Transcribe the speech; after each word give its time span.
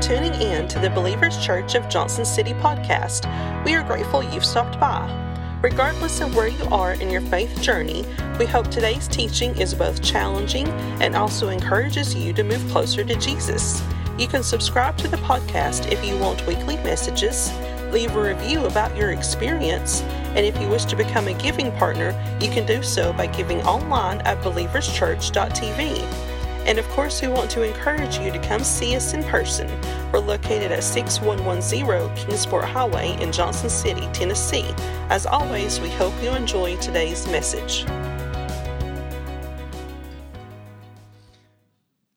tuning 0.00 0.34
in 0.40 0.68
to 0.68 0.78
the 0.78 0.90
Believers 0.90 1.44
Church 1.44 1.74
of 1.74 1.88
Johnson 1.88 2.24
City 2.24 2.52
podcast. 2.54 3.26
We 3.64 3.74
are 3.74 3.82
grateful 3.82 4.22
you've 4.22 4.44
stopped 4.44 4.78
by. 4.78 5.14
Regardless 5.60 6.20
of 6.20 6.36
where 6.36 6.46
you 6.46 6.64
are 6.66 6.92
in 6.92 7.10
your 7.10 7.20
faith 7.22 7.60
journey, 7.60 8.04
we 8.38 8.46
hope 8.46 8.68
today's 8.68 9.08
teaching 9.08 9.56
is 9.58 9.74
both 9.74 10.00
challenging 10.00 10.68
and 11.02 11.16
also 11.16 11.48
encourages 11.48 12.14
you 12.14 12.32
to 12.34 12.44
move 12.44 12.64
closer 12.70 13.02
to 13.02 13.16
Jesus. 13.16 13.82
You 14.18 14.28
can 14.28 14.44
subscribe 14.44 14.96
to 14.98 15.08
the 15.08 15.16
podcast 15.18 15.90
if 15.90 16.04
you 16.04 16.16
want 16.18 16.46
weekly 16.46 16.76
messages, 16.76 17.52
leave 17.90 18.14
a 18.14 18.22
review 18.22 18.66
about 18.66 18.96
your 18.96 19.10
experience, 19.10 20.02
and 20.36 20.46
if 20.46 20.56
you 20.60 20.68
wish 20.68 20.84
to 20.86 20.96
become 20.96 21.26
a 21.26 21.34
giving 21.34 21.72
partner, 21.72 22.14
you 22.40 22.50
can 22.50 22.64
do 22.64 22.84
so 22.84 23.12
by 23.12 23.26
giving 23.26 23.60
online 23.62 24.20
at 24.20 24.40
believerschurch.tv. 24.42 26.27
And 26.68 26.78
of 26.78 26.86
course, 26.90 27.22
we 27.22 27.28
want 27.28 27.50
to 27.52 27.62
encourage 27.62 28.18
you 28.18 28.30
to 28.30 28.38
come 28.40 28.62
see 28.62 28.94
us 28.94 29.14
in 29.14 29.24
person. 29.24 29.66
We're 30.12 30.18
located 30.18 30.70
at 30.70 30.84
6110 30.84 32.14
Kingsport 32.14 32.66
Highway 32.66 33.16
in 33.22 33.32
Johnson 33.32 33.70
City, 33.70 34.06
Tennessee. 34.12 34.66
As 35.08 35.24
always, 35.24 35.80
we 35.80 35.88
hope 35.88 36.12
you 36.22 36.28
enjoy 36.28 36.76
today's 36.76 37.26
message. 37.28 37.86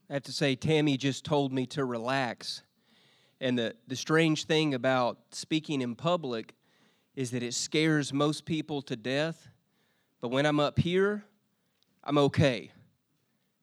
I 0.10 0.16
have 0.16 0.24
to 0.24 0.34
say, 0.34 0.56
Tammy 0.56 0.98
just 0.98 1.24
told 1.24 1.54
me 1.54 1.66
to 1.68 1.86
relax. 1.86 2.62
And 3.40 3.58
the, 3.58 3.74
the 3.88 3.96
strange 3.96 4.48
thing 4.48 4.74
about 4.74 5.18
speaking 5.32 5.80
in 5.80 5.96
public 5.96 6.56
is 7.16 7.32
that 7.32 7.42
it 7.42 7.54
scares 7.54 8.12
most 8.12 8.44
people 8.44 8.82
to 8.82 8.98
death. 8.98 9.48
But 10.20 10.28
when 10.28 10.46
I'm 10.46 10.60
up 10.60 10.78
here, 10.78 11.24
I'm 12.04 12.18
okay. 12.18 12.74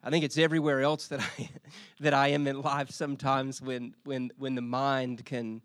I 0.03 0.11
think 0.11 0.25
it's 0.25 0.39
everywhere 0.39 0.81
else 0.81 1.09
that 1.09 1.21
I 1.21 1.51
that 2.01 2.15
I 2.15 2.29
am 2.29 2.47
in 2.47 2.63
life 2.63 2.91
sometimes 2.91 3.61
when 3.61 3.95
when 4.05 4.31
when 4.39 4.55
the 4.55 4.63
mind 4.63 5.25
can 5.25 5.63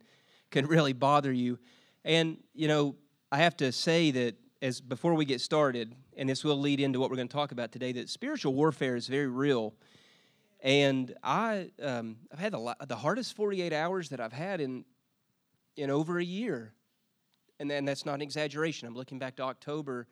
can 0.52 0.66
really 0.66 0.94
bother 0.94 1.32
you. 1.32 1.60
And 2.04 2.38
you 2.54 2.68
know, 2.68 2.96
I 3.32 3.38
have 3.38 3.56
to 3.58 3.72
say 3.72 4.12
that 4.12 4.36
as 4.62 4.82
before 4.82 5.14
we 5.14 5.26
get 5.26 5.42
started, 5.42 5.96
and 6.18 6.28
this 6.30 6.44
will 6.44 6.58
lead 6.58 6.80
into 6.80 7.00
what 7.00 7.10
we're 7.10 7.18
going 7.18 7.28
to 7.28 7.34
talk 7.34 7.52
about 7.52 7.72
today, 7.72 7.92
that 7.94 8.10
spiritual 8.10 8.54
warfare 8.54 8.96
is 8.96 9.08
very 9.08 9.28
real. 9.28 9.74
And 10.62 11.14
I 11.22 11.72
um, 11.82 12.18
I've 12.32 12.40
had 12.40 12.54
the, 12.54 12.76
the 12.88 12.96
hardest 12.96 13.36
48 13.36 13.74
hours 13.74 14.10
that 14.10 14.20
I've 14.20 14.34
had 14.34 14.62
in 14.62 14.86
in 15.76 15.90
over 15.90 16.20
a 16.20 16.24
year, 16.24 16.74
and 17.60 17.70
then 17.70 17.86
that's 17.86 18.06
not 18.06 18.16
an 18.16 18.22
exaggeration. 18.22 18.88
I'm 18.88 18.96
looking 18.96 19.20
back 19.20 19.36
to 19.38 19.44
October 19.44 20.08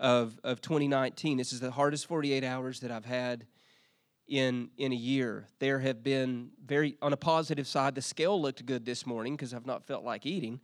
of, 0.00 0.38
of 0.42 0.60
2019. 0.60 1.36
This 1.36 1.52
is 1.52 1.60
the 1.60 1.70
hardest 1.70 2.06
48 2.06 2.42
hours 2.42 2.80
that 2.80 2.90
I've 2.90 3.04
had 3.04 3.46
in, 4.30 4.70
in 4.78 4.92
a 4.92 4.96
year. 4.96 5.46
There 5.58 5.80
have 5.80 6.02
been 6.02 6.50
very, 6.64 6.96
on 7.02 7.12
a 7.12 7.16
positive 7.16 7.66
side, 7.66 7.94
the 7.94 8.00
scale 8.02 8.40
looked 8.40 8.64
good 8.64 8.86
this 8.86 9.04
morning 9.04 9.36
because 9.36 9.52
I've 9.52 9.66
not 9.66 9.84
felt 9.84 10.04
like 10.04 10.24
eating. 10.24 10.60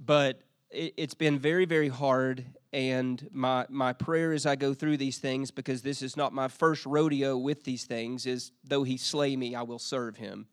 But 0.00 0.40
it, 0.70 0.94
it's 0.96 1.14
been 1.14 1.38
very, 1.38 1.66
very 1.66 1.88
hard. 1.88 2.44
And 2.72 3.28
my, 3.30 3.66
my 3.68 3.92
prayer 3.92 4.32
as 4.32 4.46
I 4.46 4.56
go 4.56 4.72
through 4.72 4.96
these 4.96 5.18
things, 5.18 5.50
because 5.50 5.82
this 5.82 6.00
is 6.00 6.16
not 6.16 6.32
my 6.32 6.48
first 6.48 6.86
rodeo 6.86 7.36
with 7.36 7.62
these 7.62 7.84
things, 7.84 8.24
is 8.26 8.50
though 8.64 8.82
he 8.82 8.96
slay 8.96 9.36
me, 9.36 9.54
I 9.54 9.62
will 9.62 9.78
serve 9.78 10.16
him 10.16 10.46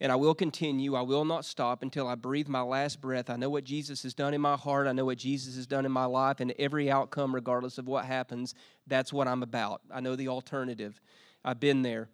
and 0.00 0.12
I 0.12 0.16
will 0.16 0.34
continue. 0.34 0.94
I 0.94 1.02
will 1.02 1.24
not 1.24 1.44
stop 1.44 1.82
until 1.82 2.06
I 2.06 2.14
breathe 2.14 2.48
my 2.48 2.60
last 2.60 3.00
breath. 3.00 3.30
I 3.30 3.36
know 3.36 3.50
what 3.50 3.64
Jesus 3.64 4.02
has 4.04 4.14
done 4.14 4.32
in 4.32 4.40
my 4.40 4.56
heart. 4.56 4.86
I 4.86 4.92
know 4.92 5.04
what 5.04 5.18
Jesus 5.18 5.56
has 5.56 5.66
done 5.66 5.84
in 5.84 5.92
my 5.92 6.04
life, 6.04 6.40
and 6.40 6.54
every 6.58 6.90
outcome, 6.90 7.34
regardless 7.34 7.78
of 7.78 7.88
what 7.88 8.04
happens, 8.04 8.54
that's 8.86 9.12
what 9.12 9.26
I'm 9.26 9.42
about. 9.42 9.82
I 9.92 10.00
know 10.00 10.14
the 10.14 10.28
alternative. 10.28 11.00
I've 11.44 11.60
been 11.60 11.82
there. 11.82 12.08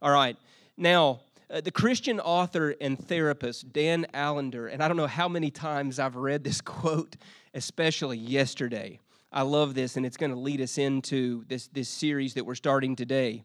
All 0.00 0.10
right. 0.10 0.36
Now, 0.76 1.20
uh, 1.50 1.60
the 1.60 1.70
Christian 1.70 2.20
author 2.20 2.74
and 2.80 2.98
therapist, 2.98 3.72
Dan 3.72 4.06
Allender, 4.14 4.68
and 4.68 4.82
I 4.82 4.88
don't 4.88 4.96
know 4.96 5.06
how 5.06 5.28
many 5.28 5.50
times 5.50 5.98
I've 5.98 6.16
read 6.16 6.44
this 6.44 6.60
quote, 6.62 7.16
especially 7.54 8.18
yesterday. 8.18 9.00
I 9.32 9.42
love 9.42 9.74
this, 9.74 9.96
and 9.96 10.06
it's 10.06 10.16
going 10.16 10.32
to 10.32 10.38
lead 10.38 10.60
us 10.60 10.78
into 10.78 11.44
this, 11.48 11.68
this 11.68 11.88
series 11.88 12.34
that 12.34 12.44
we're 12.44 12.54
starting 12.54 12.96
today. 12.96 13.42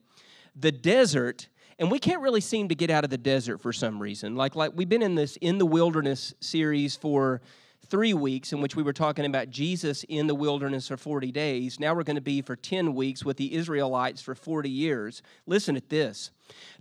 The 0.55 0.71
desert 0.71 1.47
and 1.79 1.89
we 1.89 1.99
can't 1.99 2.21
really 2.21 2.41
seem 2.41 2.69
to 2.69 2.75
get 2.75 2.89
out 2.89 3.03
of 3.03 3.09
the 3.09 3.17
desert 3.17 3.59
for 3.59 3.73
some 3.73 4.01
reason. 4.01 4.35
Like 4.35 4.55
like 4.55 4.71
we've 4.75 4.89
been 4.89 5.01
in 5.01 5.15
this 5.15 5.37
in 5.37 5.57
the 5.57 5.65
wilderness 5.65 6.33
series 6.39 6.95
for 6.95 7.41
three 7.87 8.13
weeks 8.13 8.53
in 8.53 8.61
which 8.61 8.75
we 8.75 8.83
were 8.83 8.93
talking 8.93 9.25
about 9.25 9.49
Jesus 9.49 10.03
in 10.07 10.27
the 10.27 10.35
wilderness 10.35 10.87
for 10.87 10.97
40 10.97 11.31
days. 11.31 11.79
Now 11.79 11.93
we're 11.93 12.03
going 12.03 12.15
to 12.15 12.21
be 12.21 12.41
for 12.41 12.55
10 12.55 12.93
weeks 12.93 13.23
with 13.23 13.37
the 13.37 13.53
Israelites 13.53 14.21
for 14.21 14.35
40 14.35 14.69
years. 14.69 15.21
Listen 15.45 15.75
at 15.75 15.89
this. 15.89 16.31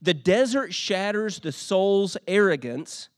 The 0.01 0.15
desert 0.15 0.73
shatters 0.73 1.41
the 1.41 1.53
soul's 1.53 2.17
arrogance 2.27 3.09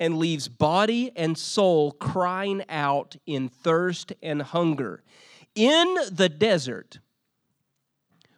and 0.00 0.18
leaves 0.18 0.48
body 0.48 1.12
and 1.16 1.38
soul 1.38 1.92
crying 1.92 2.64
out 2.68 3.16
in 3.26 3.48
thirst 3.48 4.12
and 4.22 4.42
hunger. 4.42 5.02
In 5.54 5.96
the 6.10 6.28
desert, 6.28 6.98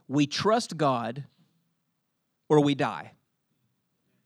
we 0.06 0.26
trust 0.26 0.76
God 0.76 1.24
or 2.48 2.60
we 2.60 2.74
die. 2.74 3.12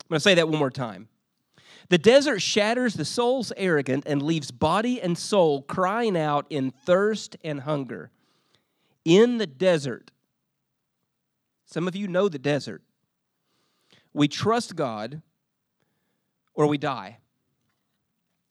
I'm 0.00 0.08
going 0.08 0.16
to 0.16 0.20
say 0.20 0.34
that 0.34 0.48
one 0.48 0.58
more 0.58 0.70
time. 0.70 1.08
The 1.90 1.98
desert 1.98 2.40
shatters 2.40 2.94
the 2.94 3.04
soul's 3.04 3.52
arrogant 3.56 4.04
and 4.06 4.22
leaves 4.22 4.52
body 4.52 5.02
and 5.02 5.18
soul 5.18 5.62
crying 5.62 6.16
out 6.16 6.46
in 6.48 6.70
thirst 6.70 7.36
and 7.42 7.60
hunger. 7.60 8.10
In 9.04 9.38
the 9.38 9.46
desert, 9.46 10.12
some 11.66 11.88
of 11.88 11.96
you 11.96 12.06
know 12.06 12.28
the 12.28 12.38
desert. 12.38 12.82
We 14.12 14.28
trust 14.28 14.76
God 14.76 15.20
or 16.54 16.68
we 16.68 16.78
die. 16.78 17.18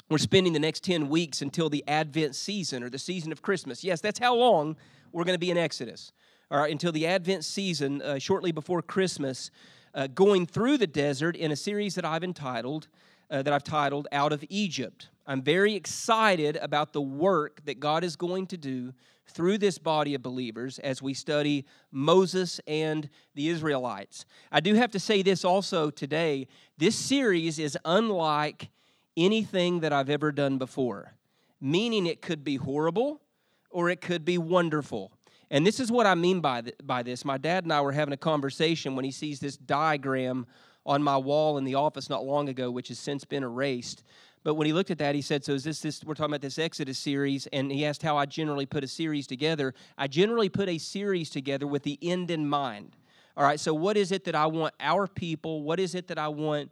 We're 0.09 0.17
spending 0.17 0.51
the 0.51 0.59
next 0.59 0.83
10 0.83 1.07
weeks 1.07 1.41
until 1.41 1.69
the 1.69 1.83
Advent 1.87 2.35
season 2.35 2.83
or 2.83 2.89
the 2.89 2.99
season 2.99 3.31
of 3.31 3.41
Christmas. 3.41 3.85
Yes, 3.85 4.01
that's 4.01 4.19
how 4.19 4.35
long 4.35 4.75
we're 5.13 5.23
going 5.23 5.35
to 5.35 5.39
be 5.39 5.51
in 5.51 5.57
Exodus 5.57 6.11
or 6.49 6.65
until 6.65 6.91
the 6.91 7.07
Advent 7.07 7.45
season, 7.45 8.01
uh, 8.01 8.19
shortly 8.19 8.51
before 8.51 8.81
Christmas, 8.81 9.49
uh, 9.93 10.07
going 10.07 10.45
through 10.45 10.77
the 10.77 10.87
desert 10.87 11.37
in 11.37 11.51
a 11.51 11.55
series 11.55 11.95
that 11.95 12.03
I've 12.03 12.23
entitled, 12.23 12.87
uh, 13.29 13.41
that 13.41 13.53
I've 13.53 13.63
titled 13.63 14.07
Out 14.11 14.33
of 14.33 14.43
Egypt. 14.49 15.09
I'm 15.27 15.41
very 15.41 15.75
excited 15.75 16.57
about 16.57 16.93
the 16.93 17.01
work 17.01 17.63
that 17.65 17.79
God 17.79 18.03
is 18.03 18.15
going 18.15 18.47
to 18.47 18.57
do 18.57 18.93
through 19.27 19.59
this 19.59 19.77
body 19.77 20.15
of 20.15 20.23
believers 20.23 20.79
as 20.79 21.01
we 21.01 21.13
study 21.13 21.65
Moses 21.91 22.59
and 22.67 23.09
the 23.35 23.49
Israelites. 23.49 24.25
I 24.51 24.59
do 24.59 24.73
have 24.73 24.91
to 24.91 24.99
say 24.99 25.21
this 25.21 25.45
also 25.45 25.91
today 25.91 26.47
this 26.77 26.95
series 26.95 27.59
is 27.59 27.77
unlike 27.85 28.69
anything 29.15 29.81
that 29.81 29.93
I've 29.93 30.09
ever 30.09 30.31
done 30.31 30.57
before, 30.57 31.13
meaning 31.61 32.05
it 32.05 32.21
could 32.21 32.43
be 32.43 32.55
horrible 32.55 33.21
or 33.69 33.89
it 33.89 34.01
could 34.01 34.25
be 34.25 34.37
wonderful. 34.37 35.11
And 35.51 35.65
this 35.65 35.79
is 35.79 35.91
what 35.91 36.05
I 36.05 36.15
mean 36.15 36.41
by, 36.41 36.61
th- 36.61 36.75
by 36.83 37.03
this. 37.03 37.25
My 37.25 37.37
dad 37.37 37.63
and 37.63 37.73
I 37.73 37.81
were 37.81 37.91
having 37.91 38.13
a 38.13 38.17
conversation 38.17 38.95
when 38.95 39.05
he 39.05 39.11
sees 39.11 39.39
this 39.39 39.57
diagram 39.57 40.45
on 40.85 41.03
my 41.03 41.17
wall 41.17 41.57
in 41.57 41.63
the 41.63 41.75
office 41.75 42.09
not 42.09 42.25
long 42.25 42.49
ago, 42.49 42.71
which 42.71 42.87
has 42.87 42.99
since 42.99 43.25
been 43.25 43.43
erased. 43.43 44.03
But 44.43 44.55
when 44.55 44.67
he 44.67 44.73
looked 44.73 44.91
at 44.91 44.99
that, 44.99 45.15
he 45.15 45.21
said, 45.21 45.43
So 45.43 45.53
is 45.53 45.63
this 45.63 45.81
this? 45.81 46.03
We're 46.03 46.13
talking 46.13 46.31
about 46.31 46.41
this 46.41 46.57
Exodus 46.57 46.97
series, 46.97 47.47
and 47.47 47.71
he 47.71 47.85
asked 47.85 48.01
how 48.01 48.17
I 48.17 48.25
generally 48.25 48.65
put 48.65 48.83
a 48.83 48.87
series 48.87 49.27
together. 49.27 49.73
I 49.97 50.07
generally 50.07 50.49
put 50.49 50.69
a 50.69 50.77
series 50.77 51.29
together 51.29 51.67
with 51.67 51.83
the 51.83 51.99
end 52.01 52.31
in 52.31 52.47
mind. 52.47 52.95
All 53.35 53.43
right, 53.43 53.59
so 53.59 53.73
what 53.73 53.97
is 53.97 54.11
it 54.11 54.25
that 54.25 54.35
I 54.35 54.47
want 54.47 54.73
our 54.79 55.07
people, 55.07 55.63
what 55.63 55.79
is 55.79 55.95
it 55.95 56.07
that 56.07 56.17
I 56.17 56.27
want? 56.27 56.71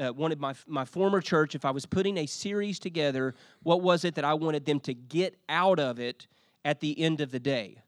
Uh, 0.00 0.12
wanted 0.12 0.38
my, 0.38 0.54
my 0.68 0.84
former 0.84 1.20
church, 1.20 1.56
if 1.56 1.64
I 1.64 1.72
was 1.72 1.84
putting 1.84 2.18
a 2.18 2.26
series 2.26 2.78
together, 2.78 3.34
what 3.64 3.82
was 3.82 4.04
it 4.04 4.14
that 4.14 4.24
I 4.24 4.32
wanted 4.34 4.64
them 4.64 4.78
to 4.80 4.94
get 4.94 5.34
out 5.48 5.80
of 5.80 5.98
it 5.98 6.28
at 6.64 6.78
the 6.78 7.00
end 7.00 7.20
of 7.20 7.32
the 7.32 7.40
day? 7.40 7.78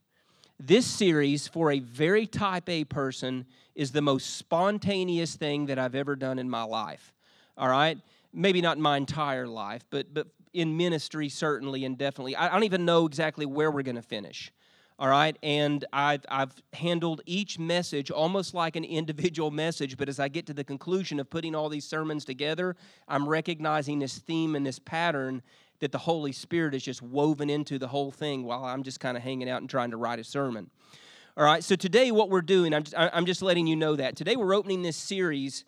This 0.63 0.85
series, 0.85 1.47
for 1.47 1.71
a 1.71 1.79
very 1.79 2.27
type 2.27 2.69
A 2.69 2.83
person, 2.83 3.47
is 3.73 3.93
the 3.93 4.01
most 4.01 4.37
spontaneous 4.37 5.35
thing 5.35 5.65
that 5.65 5.79
I've 5.79 5.95
ever 5.95 6.15
done 6.15 6.37
in 6.37 6.47
my 6.47 6.61
life. 6.61 7.15
All 7.57 7.67
right? 7.67 7.97
Maybe 8.31 8.61
not 8.61 8.77
in 8.77 8.83
my 8.83 8.97
entire 8.97 9.47
life, 9.47 9.83
but, 9.89 10.13
but 10.13 10.27
in 10.53 10.77
ministry, 10.77 11.29
certainly 11.29 11.83
and 11.83 11.97
definitely. 11.97 12.35
I 12.35 12.47
don't 12.47 12.63
even 12.63 12.85
know 12.85 13.07
exactly 13.07 13.47
where 13.47 13.71
we're 13.71 13.81
going 13.81 13.95
to 13.95 14.03
finish. 14.03 14.51
All 14.99 15.07
right? 15.07 15.35
And 15.41 15.83
I've, 15.91 16.27
I've 16.29 16.53
handled 16.73 17.21
each 17.25 17.57
message 17.57 18.11
almost 18.11 18.53
like 18.53 18.75
an 18.75 18.83
individual 18.83 19.49
message, 19.49 19.97
but 19.97 20.09
as 20.09 20.19
I 20.19 20.27
get 20.27 20.45
to 20.45 20.53
the 20.53 20.63
conclusion 20.63 21.19
of 21.19 21.27
putting 21.27 21.55
all 21.55 21.69
these 21.69 21.85
sermons 21.85 22.23
together, 22.23 22.75
I'm 23.07 23.27
recognizing 23.27 23.97
this 23.97 24.19
theme 24.19 24.55
and 24.55 24.63
this 24.63 24.77
pattern 24.77 25.41
that 25.81 25.91
the 25.91 25.97
Holy 25.97 26.31
Spirit 26.31 26.73
is 26.73 26.83
just 26.83 27.01
woven 27.01 27.49
into 27.49 27.77
the 27.77 27.87
whole 27.87 28.11
thing 28.11 28.43
while 28.43 28.63
I'm 28.63 28.83
just 28.83 28.99
kind 28.99 29.17
of 29.17 29.23
hanging 29.23 29.49
out 29.49 29.61
and 29.61 29.69
trying 29.69 29.91
to 29.91 29.97
write 29.97 30.19
a 30.19 30.23
sermon. 30.23 30.69
All 31.35 31.43
right, 31.43 31.63
so 31.63 31.75
today 31.75 32.11
what 32.11 32.29
we're 32.29 32.41
doing, 32.41 32.73
I'm 32.73 32.83
just, 32.83 32.95
I'm 32.97 33.25
just 33.25 33.41
letting 33.41 33.65
you 33.65 33.75
know 33.75 33.95
that. 33.95 34.15
Today 34.15 34.35
we're 34.35 34.53
opening 34.53 34.83
this 34.83 34.95
series, 34.95 35.65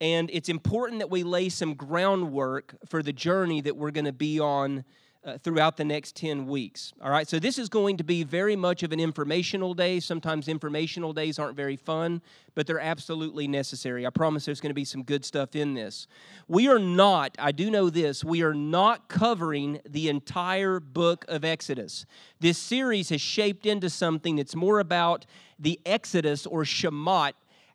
and 0.00 0.30
it's 0.32 0.48
important 0.48 1.00
that 1.00 1.10
we 1.10 1.24
lay 1.24 1.48
some 1.48 1.74
groundwork 1.74 2.76
for 2.86 3.02
the 3.02 3.12
journey 3.12 3.60
that 3.62 3.76
we're 3.76 3.90
going 3.90 4.04
to 4.04 4.12
be 4.12 4.38
on 4.38 4.84
uh, 5.24 5.36
throughout 5.38 5.76
the 5.76 5.84
next 5.84 6.14
10 6.16 6.46
weeks. 6.46 6.92
All 7.02 7.10
right, 7.10 7.28
so 7.28 7.38
this 7.38 7.58
is 7.58 7.68
going 7.68 7.96
to 7.96 8.04
be 8.04 8.22
very 8.22 8.56
much 8.56 8.82
of 8.82 8.92
an 8.92 9.00
informational 9.00 9.74
day. 9.74 10.00
Sometimes 10.00 10.48
informational 10.48 11.12
days 11.12 11.38
aren't 11.38 11.56
very 11.56 11.76
fun, 11.76 12.22
but 12.54 12.66
they're 12.66 12.80
absolutely 12.80 13.48
necessary. 13.48 14.06
I 14.06 14.10
promise 14.10 14.44
there's 14.44 14.60
going 14.60 14.70
to 14.70 14.74
be 14.74 14.84
some 14.84 15.02
good 15.02 15.24
stuff 15.24 15.56
in 15.56 15.74
this. 15.74 16.06
We 16.46 16.68
are 16.68 16.78
not, 16.78 17.36
I 17.38 17.52
do 17.52 17.70
know 17.70 17.90
this, 17.90 18.24
we 18.24 18.42
are 18.42 18.54
not 18.54 19.08
covering 19.08 19.80
the 19.88 20.08
entire 20.08 20.80
book 20.80 21.24
of 21.28 21.44
Exodus. 21.44 22.06
This 22.40 22.58
series 22.58 23.08
has 23.10 23.20
shaped 23.20 23.66
into 23.66 23.90
something 23.90 24.36
that's 24.36 24.54
more 24.54 24.78
about 24.78 25.26
the 25.58 25.80
Exodus 25.84 26.46
or 26.46 26.62
Shemot 26.62 27.32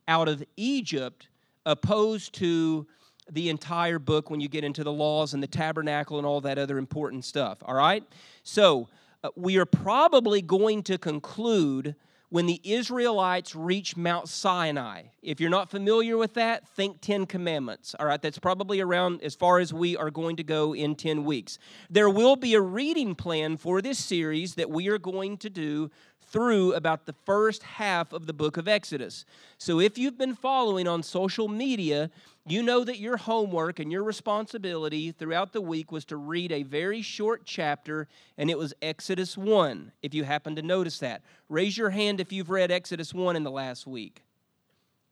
out 0.08 0.28
of 0.28 0.44
Egypt 0.56 1.28
opposed 1.66 2.34
to 2.36 2.88
the 3.32 3.50
entire 3.50 4.00
book 4.00 4.30
when 4.30 4.42
you 4.42 4.48
get 4.48 4.64
into 4.64 4.84
the 4.84 4.92
laws 4.92 5.34
and 5.34 5.42
the 5.42 5.48
tabernacle 5.48 6.18
and 6.18 6.28
all 6.28 6.42
that 6.42 6.58
other 6.58 6.78
important 6.78 7.26
stuff. 7.26 7.60
All 7.64 7.76
right? 7.76 8.04
So, 8.44 8.90
uh, 9.24 9.30
we 9.36 9.58
are 9.58 9.66
probably 9.66 10.42
going 10.42 10.84
to 10.84 10.98
conclude 10.98 11.96
when 12.34 12.48
the 12.48 12.60
Israelites 12.64 13.56
reach 13.56 13.96
Mount 13.96 14.28
Sinai. 14.28 15.04
If 15.22 15.40
you're 15.40 15.52
not 15.52 15.70
familiar 15.70 16.18
with 16.18 16.34
that, 16.34 16.68
think 16.68 17.00
10 17.00 17.28
commandments. 17.28 17.96
All 18.00 18.08
right, 18.08 18.20
that's 18.20 18.40
probably 18.40 18.82
around 18.82 19.22
as 19.22 19.36
far 19.36 19.60
as 19.60 19.72
we 19.72 19.96
are 19.96 20.10
going 20.10 20.38
to 20.38 20.44
go 20.44 20.74
in 20.74 20.96
10 20.96 21.26
weeks. 21.26 21.60
There 21.92 22.10
will 22.10 22.36
be 22.36 22.56
a 22.56 22.60
reading 22.60 23.14
plan 23.14 23.56
for 23.56 23.84
this 23.84 24.00
series 24.00 24.56
that 24.56 24.72
we 24.72 24.88
are 24.88 24.98
going 24.98 25.38
to 25.38 25.50
do 25.52 25.92
through 26.34 26.74
about 26.74 27.06
the 27.06 27.14
first 27.24 27.62
half 27.62 28.12
of 28.12 28.26
the 28.26 28.34
book 28.34 28.58
of 28.58 28.68
Exodus. 28.68 29.26
So 29.60 29.80
if 29.80 30.00
you've 30.00 30.18
been 30.18 30.34
following 30.34 30.88
on 30.88 31.04
social 31.04 31.48
media, 31.48 32.10
you 32.46 32.62
know 32.62 32.84
that 32.84 33.00
your 33.00 33.16
homework 33.16 33.80
and 33.80 33.92
your 33.92 34.04
responsibility 34.04 35.12
throughout 35.12 35.54
the 35.54 35.62
week 35.62 35.92
was 35.92 36.04
to 36.06 36.18
read 36.18 36.52
a 36.52 36.64
very 36.64 37.02
short 37.02 37.44
chapter, 37.46 38.08
and 38.38 38.50
it 38.50 38.58
was 38.58 38.74
Exodus 38.82 39.38
1, 39.38 39.94
if 40.02 40.14
you 40.14 40.26
happen 40.26 40.56
to 40.56 40.62
notice 40.62 41.00
that. 41.00 41.22
Raise 41.48 41.78
your 41.78 41.90
hand 41.90 42.20
if 42.20 42.34
you've 42.34 42.50
read 42.50 42.70
Exodus 42.70 43.14
1 43.14 43.38
in 43.38 43.44
the 43.44 43.52
last 43.52 43.88
week. 43.88 44.24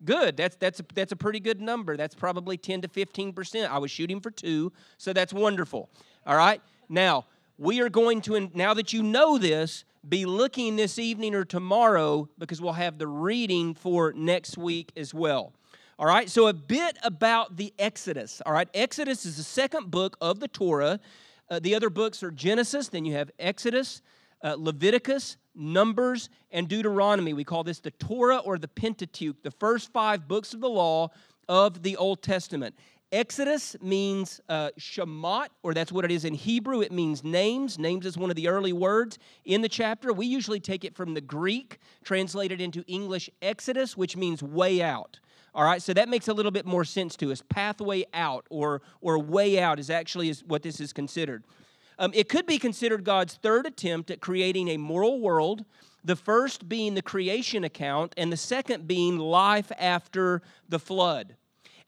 Good. 0.04 0.36
That's 0.36 0.56
that's 0.56 0.80
a, 0.80 0.86
that's 0.94 1.12
a 1.12 1.16
pretty 1.16 1.39
good 1.39 1.62
number. 1.62 1.95
That's 1.95 2.16
probably 2.16 2.57
10 2.57 2.81
to 2.81 2.88
15%. 2.88 3.69
I 3.69 3.77
was 3.77 3.92
shooting 3.92 4.19
for 4.19 4.31
2, 4.31 4.72
so 4.98 5.13
that's 5.13 5.31
wonderful. 5.31 5.89
All 6.25 6.36
right? 6.36 6.62
Now, 6.89 7.25
we 7.57 7.80
are 7.81 7.89
going 7.89 8.22
to 8.22 8.50
now 8.54 8.74
that 8.74 8.92
you 8.92 9.04
know 9.04 9.38
this, 9.38 9.86
be 10.07 10.25
looking 10.25 10.75
this 10.75 10.98
evening 10.98 11.36
or 11.36 11.45
tomorrow 11.45 12.27
because 12.39 12.60
we'll 12.60 12.74
have 12.74 12.98
the 12.98 13.07
reading 13.07 13.75
for 13.75 14.12
next 14.13 14.57
week 14.57 14.92
as 14.98 15.13
well. 15.13 15.54
All 16.01 16.07
right, 16.07 16.27
so 16.27 16.48
a 16.48 16.53
bit 16.53 16.98
about 17.03 17.57
the 17.57 17.71
Exodus. 17.77 18.42
All 18.44 18.53
right, 18.53 18.68
Exodus 18.74 19.24
is 19.24 19.38
the 19.38 19.44
second 19.44 19.92
book 19.92 20.18
of 20.19 20.39
the 20.39 20.48
Torah. 20.48 21.00
Uh, 21.48 21.59
the 21.59 21.75
other 21.75 21.92
books 21.92 22.24
are 22.24 22.31
Genesis, 22.31 22.88
then 22.88 23.06
you 23.06 23.13
have 23.13 23.30
Exodus, 23.38 24.01
uh, 24.44 24.56
Leviticus, 24.57 25.38
Numbers, 25.53 26.31
and 26.50 26.68
Deuteronomy. 26.68 27.33
We 27.33 27.44
call 27.44 27.63
this 27.63 27.81
the 27.81 27.92
Torah 27.92 28.38
or 28.38 28.57
the 28.57 28.68
Pentateuch, 28.68 29.44
the 29.44 29.51
first 29.51 29.94
five 29.94 30.27
books 30.27 30.56
of 30.56 30.59
the 30.62 30.69
law 30.69 31.09
of 31.48 31.83
the 31.83 31.95
Old 31.98 32.24
Testament. 32.24 32.74
Exodus 33.12 33.75
means 33.80 34.42
uh, 34.50 34.71
Shemot, 34.80 35.50
or 35.62 35.75
that's 35.75 35.92
what 35.92 36.03
it 36.03 36.09
is 36.09 36.25
in 36.25 36.33
Hebrew. 36.33 36.81
It 36.81 36.92
means 36.92 37.24
names. 37.24 37.77
Names 37.77 38.07
is 38.07 38.18
one 38.18 38.31
of 38.31 38.36
the 38.36 38.48
early 38.48 38.74
words 38.74 39.19
in 39.45 39.62
the 39.62 39.69
chapter. 39.69 40.12
We 40.13 40.25
usually 40.25 40.59
take 40.59 40.83
it 40.83 40.95
from 40.95 41.13
the 41.13 41.21
Greek, 41.21 41.77
translated 42.03 42.59
into 42.59 42.83
English 42.88 43.30
Exodus, 43.44 43.95
which 43.95 44.18
means 44.18 44.42
way 44.42 44.81
out. 44.81 45.19
All 45.53 45.65
right, 45.65 45.81
so 45.81 45.94
that 45.94 46.07
makes 46.07 46.30
a 46.30 46.33
little 46.33 46.51
bit 46.51 46.65
more 46.65 46.86
sense 46.86 47.15
to 47.18 47.31
us. 47.31 47.44
Pathway 47.50 48.06
out 48.13 48.45
or, 48.50 48.81
or 49.01 49.19
way 49.19 49.59
out 49.59 49.80
is 49.80 49.89
actually 49.89 50.30
is 50.30 50.44
what 50.45 50.63
this 50.63 50.80
is 50.80 50.94
considered. 50.94 51.44
Um, 52.00 52.12
it 52.13 52.30
could 52.30 52.45
be 52.45 52.57
considered 52.57 53.03
God's 53.03 53.36
third 53.36 53.65
attempt 53.65 54.09
at 54.12 54.21
creating 54.21 54.69
a 54.69 54.77
moral 54.77 55.19
world, 55.19 55.65
the 56.03 56.15
first 56.15 56.69
being 56.69 56.95
the 56.95 57.01
creation 57.01 57.63
account, 57.63 58.13
and 58.18 58.31
the 58.31 58.38
second 58.38 58.88
being 58.88 59.18
life 59.19 59.71
after 59.77 60.42
the 60.69 60.80
flood. 60.80 61.36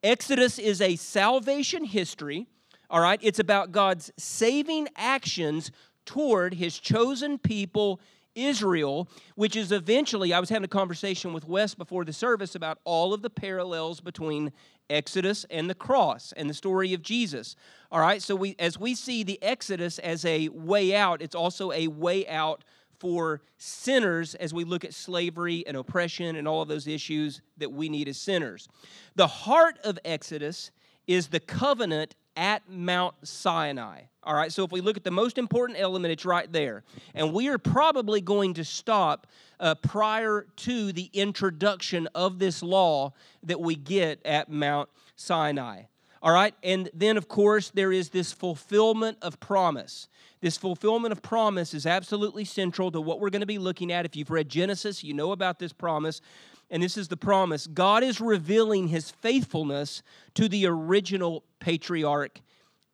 Exodus 0.04 0.60
is 0.60 0.82
a 0.82 0.98
salvation 0.98 1.86
history, 1.86 2.48
all 2.90 3.00
right? 3.00 3.20
It's 3.24 3.40
about 3.40 3.72
God's 3.72 4.12
saving 4.18 4.90
actions 4.98 5.72
toward 6.06 6.56
his 6.56 6.78
chosen 6.78 7.38
people, 7.38 8.02
Israel, 8.36 9.08
which 9.36 9.56
is 9.56 9.72
eventually, 9.72 10.34
I 10.34 10.40
was 10.40 10.50
having 10.50 10.66
a 10.66 10.70
conversation 10.70 11.34
with 11.34 11.48
Wes 11.48 11.76
before 11.76 12.06
the 12.06 12.14
service 12.14 12.56
about 12.56 12.80
all 12.84 13.14
of 13.14 13.22
the 13.22 13.30
parallels 13.30 14.02
between 14.02 14.52
Exodus 14.90 15.46
and 15.50 15.70
the 15.70 15.76
cross 15.76 16.34
and 16.36 16.50
the 16.50 16.54
story 16.54 16.94
of 16.94 17.02
Jesus. 17.02 17.56
All 17.92 18.00
right, 18.00 18.22
so 18.22 18.36
we 18.36 18.56
as 18.60 18.78
we 18.78 18.96
see 18.96 19.24
the 19.24 19.42
Exodus 19.42 20.00
as 20.00 20.26
a 20.26 20.50
way 20.50 20.96
out, 20.96 21.22
it's 21.22 21.36
also 21.36 21.72
a 21.72 21.88
way 21.88 22.28
out 22.28 22.64
for 23.00 23.42
sinners 23.58 24.36
as 24.36 24.54
we 24.54 24.64
look 24.64 24.86
at 24.86 24.94
slavery 24.94 25.64
and 25.68 25.76
oppression 25.76 26.36
and 26.36 26.48
all 26.48 26.62
of 26.62 26.68
those 26.68 26.88
issues 26.88 27.42
that 27.58 27.72
we 27.72 27.90
need 27.90 28.08
as 28.08 28.18
sinners. 28.18 28.70
The 29.16 29.28
heart 29.28 29.78
of 29.84 30.00
Exodus 30.06 30.72
is 31.06 31.28
the 31.28 31.40
covenant 31.40 32.16
at 32.36 32.70
Mount 32.70 33.16
Sinai. 33.24 34.04
All 34.26 34.34
right, 34.34 34.52
so 34.52 34.64
if 34.64 34.72
we 34.72 34.80
look 34.80 34.96
at 34.96 35.04
the 35.04 35.12
most 35.12 35.38
important 35.38 35.78
element, 35.80 36.14
it's 36.14 36.24
right 36.24 36.50
there. 36.52 36.84
And 37.14 37.34
we 37.34 37.50
are 37.50 37.58
probably 37.58 38.22
going 38.22 38.54
to 38.54 38.64
stop 38.64 39.28
uh, 39.60 39.76
prior 39.76 40.48
to 40.58 40.94
the 40.94 41.10
introduction 41.14 42.08
of 42.16 42.40
this 42.40 42.64
law 42.64 43.14
that 43.44 43.60
we 43.60 43.76
get 43.76 44.26
at 44.26 44.50
Mount 44.50 44.90
Sinai. 45.18 45.84
All 46.22 46.32
right, 46.32 46.54
and 46.64 46.90
then 46.94 47.18
of 47.18 47.28
course 47.28 47.70
there 47.72 47.92
is 47.92 48.10
this 48.10 48.32
fulfillment 48.32 49.18
of 49.22 49.42
promise. 49.42 50.08
This 50.40 50.56
fulfillment 50.56 51.12
of 51.12 51.22
promise 51.22 51.74
is 51.74 51.86
absolutely 51.86 52.46
central 52.46 52.92
to 52.92 53.02
what 53.02 53.20
we're 53.20 53.30
going 53.30 53.42
to 53.42 53.46
be 53.46 53.58
looking 53.58 53.92
at. 53.92 54.06
If 54.06 54.16
you've 54.16 54.32
read 54.32 54.48
Genesis, 54.48 55.04
you 55.04 55.14
know 55.14 55.34
about 55.34 55.60
this 55.60 55.74
promise. 55.74 56.22
And 56.70 56.82
this 56.82 56.98
is 56.98 57.10
the 57.10 57.18
promise 57.18 57.68
God 57.68 58.04
is 58.04 58.22
revealing 58.22 58.88
his 58.88 59.12
faithfulness 59.12 60.02
to 60.36 60.48
the 60.48 60.66
original 60.66 61.44
patriarch, 61.60 62.40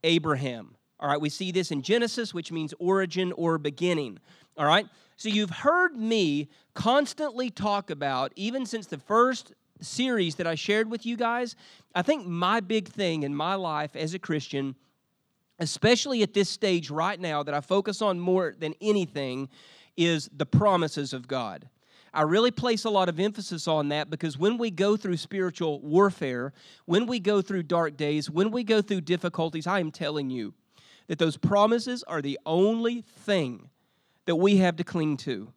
Abraham. 0.03 0.75
All 0.99 1.09
right, 1.09 1.19
we 1.19 1.29
see 1.29 1.51
this 1.51 1.71
in 1.71 1.81
Genesis, 1.81 2.33
which 2.33 2.51
means 2.51 2.73
origin 2.79 3.31
or 3.33 3.57
beginning. 3.57 4.19
All 4.57 4.65
right, 4.65 4.87
so 5.15 5.29
you've 5.29 5.49
heard 5.49 5.95
me 5.95 6.49
constantly 6.73 7.49
talk 7.49 7.89
about, 7.89 8.33
even 8.35 8.65
since 8.65 8.87
the 8.87 8.97
first 8.97 9.53
series 9.81 10.35
that 10.35 10.47
I 10.47 10.55
shared 10.55 10.91
with 10.91 11.05
you 11.05 11.15
guys, 11.15 11.55
I 11.95 12.01
think 12.01 12.25
my 12.27 12.59
big 12.59 12.89
thing 12.89 13.23
in 13.23 13.33
my 13.33 13.55
life 13.55 13.95
as 13.95 14.13
a 14.13 14.19
Christian 14.19 14.75
especially 15.59 16.23
at 16.23 16.33
this 16.33 16.49
stage 16.49 16.89
right 16.89 17.19
now, 17.19 17.43
that 17.43 17.53
I 17.53 17.61
focus 17.61 18.01
on 18.01 18.19
more 18.19 18.55
than 18.57 18.73
anything 18.81 19.49
is 19.97 20.29
the 20.35 20.45
promises 20.45 21.13
of 21.13 21.27
God. 21.27 21.69
I 22.13 22.23
really 22.23 22.51
place 22.51 22.85
a 22.85 22.89
lot 22.89 23.09
of 23.09 23.19
emphasis 23.19 23.67
on 23.67 23.89
that 23.89 24.09
because 24.09 24.37
when 24.37 24.57
we 24.57 24.71
go 24.71 24.97
through 24.97 25.17
spiritual 25.17 25.79
warfare, 25.81 26.53
when 26.85 27.05
we 27.05 27.19
go 27.19 27.41
through 27.41 27.63
dark 27.63 27.97
days, 27.97 28.29
when 28.29 28.49
we 28.49 28.63
go 28.63 28.81
through 28.81 29.01
difficulties, 29.01 29.67
I 29.67 29.79
am 29.79 29.91
telling 29.91 30.29
you 30.31 30.53
that 31.09 31.17
those 31.17 31.37
promises 31.37 32.03
are 32.03 32.21
the 32.21 32.39
only 32.45 33.01
thing 33.01 33.69
that 34.25 34.35
we 34.35 34.57
have 34.57 34.75
to 34.77 34.83
cling 34.83 35.17
to. 35.17 35.51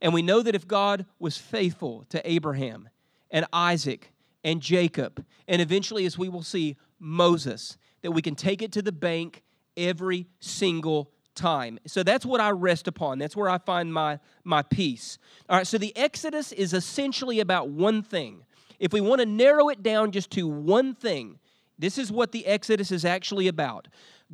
And 0.00 0.12
we 0.14 0.22
know 0.22 0.42
that 0.42 0.54
if 0.54 0.66
God 0.66 1.04
was 1.18 1.36
faithful 1.36 2.04
to 2.08 2.28
Abraham 2.28 2.88
and 3.30 3.46
Isaac 3.52 4.12
and 4.42 4.62
Jacob, 4.62 5.24
and 5.46 5.60
eventually, 5.60 6.06
as 6.06 6.18
we 6.18 6.30
will 6.30 6.42
see, 6.42 6.76
Moses, 6.98 7.76
that 8.00 8.12
we 8.12 8.22
can 8.22 8.34
take 8.34 8.62
it 8.62 8.72
to 8.72 8.82
the 8.82 8.92
bank 8.92 9.42
every 9.76 10.26
single 10.40 11.10
time. 11.34 11.78
So 11.86 12.02
that's 12.02 12.24
what 12.24 12.40
I 12.40 12.50
rest 12.50 12.88
upon. 12.88 13.18
That's 13.18 13.36
where 13.36 13.50
I 13.50 13.58
find 13.58 13.92
my, 13.92 14.20
my 14.42 14.62
peace. 14.62 15.18
All 15.50 15.58
right, 15.58 15.66
so 15.66 15.76
the 15.76 15.94
Exodus 15.96 16.50
is 16.52 16.72
essentially 16.72 17.40
about 17.40 17.68
one 17.68 18.02
thing. 18.02 18.44
If 18.78 18.94
we 18.94 19.02
want 19.02 19.20
to 19.20 19.26
narrow 19.26 19.68
it 19.68 19.82
down 19.82 20.12
just 20.12 20.30
to 20.32 20.48
one 20.48 20.94
thing, 20.94 21.38
this 21.78 21.98
is 21.98 22.10
what 22.10 22.32
the 22.32 22.46
Exodus 22.46 22.90
is 22.92 23.04
actually 23.04 23.48
about. 23.48 23.88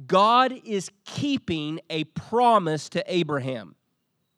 God 0.06 0.52
is 0.64 0.90
keeping 1.04 1.80
a 1.90 2.04
promise 2.04 2.88
to 2.90 3.04
Abraham. 3.06 3.75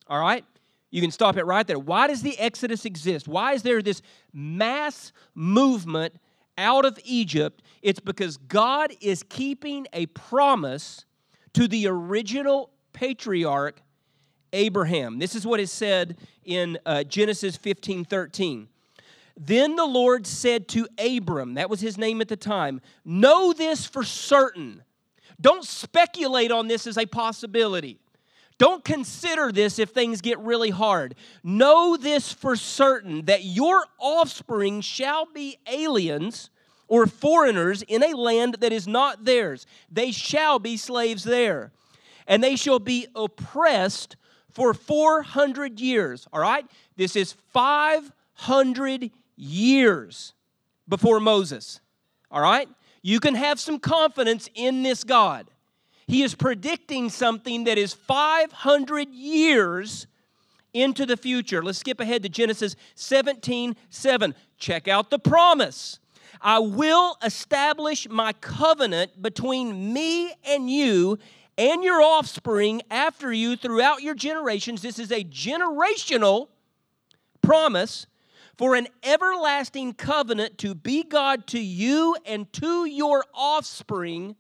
All 0.09 0.21
right? 0.21 0.45
You 0.91 1.01
can 1.01 1.11
stop 1.11 1.37
it 1.37 1.45
right 1.45 1.67
there. 1.67 1.79
Why 1.79 2.07
does 2.07 2.23
the 2.23 2.39
Exodus 2.39 2.85
exist? 2.85 3.27
Why 3.27 3.55
is 3.55 3.63
there 3.63 3.81
this 3.81 4.03
mass 4.33 5.13
movement 5.35 6.15
out 6.59 6.85
of 6.85 6.99
Egypt, 7.05 7.63
it's 7.83 8.01
because 8.01 8.37
God 8.37 8.93
is 9.01 9.23
keeping 9.23 9.87
a 9.93 10.07
promise 10.07 11.05
to 11.55 11.69
the 11.69 11.87
original 11.87 12.71
patriarch 12.93 13.81
Abraham. 14.53 15.19
This 15.19 15.35
is 15.35 15.47
what 15.47 15.61
is 15.61 15.73
said 15.73 16.19
in 16.45 16.79
uh, 16.85 17.05
Genesis 17.05 17.57
15 17.57 18.05
13. 18.05 18.69
Then 19.35 19.77
the 19.77 19.87
Lord 19.87 20.27
said 20.27 20.69
to 20.69 20.87
Abram, 20.99 21.55
that 21.55 21.71
was 21.71 21.81
his 21.81 21.97
name 21.97 22.21
at 22.21 22.29
the 22.29 22.37
time, 22.37 22.81
Know 23.05 23.53
this 23.53 23.87
for 23.87 24.05
certain. 24.05 24.83
Don't 25.43 25.65
speculate 25.65 26.51
on 26.51 26.69
this 26.69 26.87
as 26.87 26.97
a 26.97 27.05
possibility. 27.05 27.99
Don't 28.59 28.85
consider 28.85 29.53
this 29.53 29.79
if 29.79 29.91
things 29.91 30.21
get 30.21 30.39
really 30.39 30.71
hard. 30.71 31.15
Know 31.43 31.97
this 31.97 32.33
for 32.33 32.57
certain 32.57 33.25
that 33.27 33.45
your 33.45 33.85
offspring 33.99 34.81
shall 34.81 35.27
be 35.27 35.59
aliens 35.67 36.49
or 36.87 37.07
foreigners 37.07 37.83
in 37.83 38.03
a 38.05 38.17
land 38.17 38.57
that 38.61 38.73
is 38.73 38.87
not 38.87 39.25
theirs. 39.25 39.67
They 39.91 40.13
shall 40.13 40.59
be 40.59 40.77
slaves 40.77 41.25
there. 41.25 41.73
and 42.27 42.43
they 42.43 42.57
shall 42.57 42.79
be 42.79 43.07
oppressed 43.17 44.17
for 44.51 44.75
400 44.75 45.81
years. 45.81 46.29
All 46.33 46.41
right? 46.41 46.65
This 46.97 47.17
is 47.17 47.33
500 47.53 49.11
years 49.37 50.35
before 50.89 51.21
Moses. 51.21 51.81
All 52.31 52.41
right? 52.41 52.69
You 53.03 53.21
can 53.21 53.35
have 53.35 53.59
some 53.59 53.79
confidence 53.79 54.49
in 54.55 54.83
this 54.83 55.05
God. 55.05 55.51
He 56.07 56.23
is 56.23 56.35
predicting 56.35 57.11
something 57.11 57.65
that 57.65 57.79
is 57.79 57.93
500 57.93 59.09
years 59.11 60.07
into 60.73 61.05
the 61.05 61.17
future. 61.17 61.63
Let's 61.63 61.79
skip 61.79 62.01
ahead 62.01 62.23
to 62.23 62.29
Genesis 62.29 62.77
17 62.95 63.77
7. 63.91 64.35
Check 64.59 64.89
out 64.89 65.11
the 65.11 65.19
promise. 65.19 65.99
I 66.41 66.59
will 66.59 67.17
establish 67.25 68.09
my 68.09 68.33
covenant 68.33 69.23
between 69.23 69.93
me 69.93 70.33
and 70.45 70.69
you 70.69 71.19
and 71.57 71.85
your 71.85 72.03
offspring 72.03 72.83
after 72.91 73.33
you 73.33 73.57
throughout 73.57 74.03
your 74.03 74.15
generations. 74.15 74.83
This 74.83 74.99
is 74.99 75.13
a 75.13 75.25
generational 75.25 76.49
promise 77.43 78.07
for 78.57 78.75
an 78.75 78.89
everlasting 79.03 79.95
covenant 79.95 80.59
to 80.59 80.75
be 80.75 81.03
God 81.03 81.47
to 81.49 81.61
you 81.61 82.17
and 82.27 82.53
to 82.55 82.85
your 82.85 83.25
offspring 83.35 84.37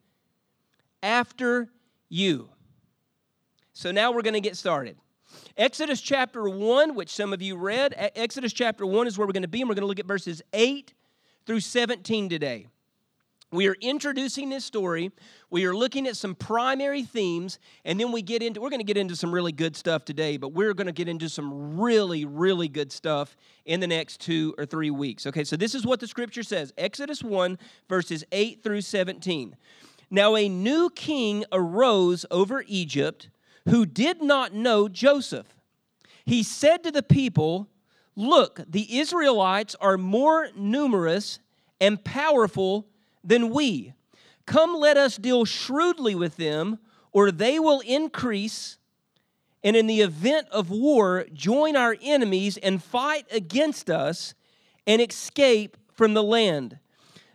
after 1.03 1.69
you. 2.09 2.51
So 3.73 3.91
now 3.91 4.13
we're 4.13 4.23
going 4.23 4.35
to 4.35 4.41
get 4.41 4.57
started. 4.57 4.97
Exodus 5.57 6.01
chapter 6.01 6.49
1, 6.49 6.95
which 6.95 7.11
some 7.11 7.33
of 7.33 7.41
you 7.41 7.57
read, 7.57 7.95
Exodus 8.15 8.53
chapter 8.53 8.85
1 8.85 9.07
is 9.07 9.17
where 9.17 9.27
we're 9.27 9.33
going 9.33 9.43
to 9.43 9.49
be, 9.49 9.61
and 9.61 9.69
we're 9.69 9.75
going 9.75 9.83
to 9.83 9.89
look 9.89 9.99
at 9.99 10.07
verses 10.07 10.43
8 10.53 10.93
through 11.47 11.61
17 11.61 12.29
today. 12.29 12.67
We 13.53 13.69
are 13.69 13.77
introducing 13.83 14.49
this 14.49 14.65
story. 14.65 15.13
We 15.51 15.67
are 15.67 15.77
looking 15.77 16.07
at 16.07 16.17
some 16.17 16.35
primary 16.35 17.03
themes, 17.03 17.59
and 17.85 18.01
then 18.01 18.11
we 18.11 18.23
get 18.23 18.43
into, 18.43 18.63
we're 18.63 18.71
going 18.71 18.81
to 18.81 18.85
get 18.85 18.97
into 18.97 19.15
some 19.15 19.31
really 19.31 19.53
good 19.53 19.77
stuff 19.77 20.07
today, 20.07 20.39
but 20.39 20.55
we're 20.55 20.73
going 20.73 20.87
to 20.87 20.93
get 20.93 21.07
into 21.07 21.29
some 21.29 21.79
really, 21.79 22.25
really 22.25 22.69
good 22.69 22.91
stuff 22.91 23.37
in 23.67 23.81
the 23.81 23.87
next 23.87 24.23
two 24.23 24.55
or 24.57 24.65
three 24.65 24.91
weeks. 24.91 25.27
Okay, 25.27 25.45
so 25.45 25.57
this 25.57 25.75
is 25.75 25.85
what 25.85 26.01
the 26.01 26.07
scripture 26.07 26.43
says 26.43 26.73
Exodus 26.79 27.23
1, 27.23 27.59
verses 27.91 28.25
8 28.33 28.63
through 28.63 28.81
17. 28.81 29.55
Now 30.11 30.35
a 30.35 30.49
new 30.49 30.89
king 30.89 31.45
arose 31.53 32.25
over 32.31 32.65
Egypt 32.67 33.29
who 33.69 33.85
did 33.85 34.23
not 34.23 34.55
know 34.55 34.89
Joseph. 34.89 35.59
He 36.25 36.43
said 36.43 36.83
to 36.85 36.91
the 36.91 37.03
people, 37.03 37.69
Look, 38.17 38.61
the 38.67 38.99
Israelites 38.99 39.75
are 39.79 39.99
more 39.99 40.49
numerous 40.57 41.39
and 41.81 42.03
powerful 42.03 42.87
than 43.25 43.51
we. 43.51 43.93
Come, 44.47 44.75
let 44.75 44.97
us 44.97 45.17
deal 45.17 45.45
shrewdly 45.45 46.15
with 46.15 46.37
them, 46.37 46.79
or 47.13 47.31
they 47.31 47.59
will 47.59 47.81
increase, 47.81 48.79
and 49.63 49.77
in 49.77 49.87
the 49.87 50.01
event 50.01 50.49
of 50.51 50.71
war, 50.71 51.27
join 51.33 51.77
our 51.77 51.97
enemies 52.03 52.57
and 52.57 52.83
fight 52.83 53.27
against 53.31 53.89
us 53.89 54.35
and 54.87 55.01
escape 55.01 55.77
from 55.93 56.15
the 56.15 56.23
land. 56.23 56.79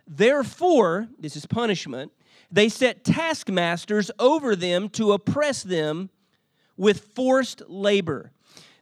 Therefore, 0.06 1.08
this 1.18 1.36
is 1.36 1.46
punishment, 1.46 2.12
they 2.50 2.68
set 2.68 3.04
taskmasters 3.04 4.10
over 4.18 4.56
them 4.56 4.88
to 4.90 5.12
oppress 5.12 5.62
them 5.62 6.10
with 6.76 7.08
forced 7.14 7.62
labor. 7.68 8.32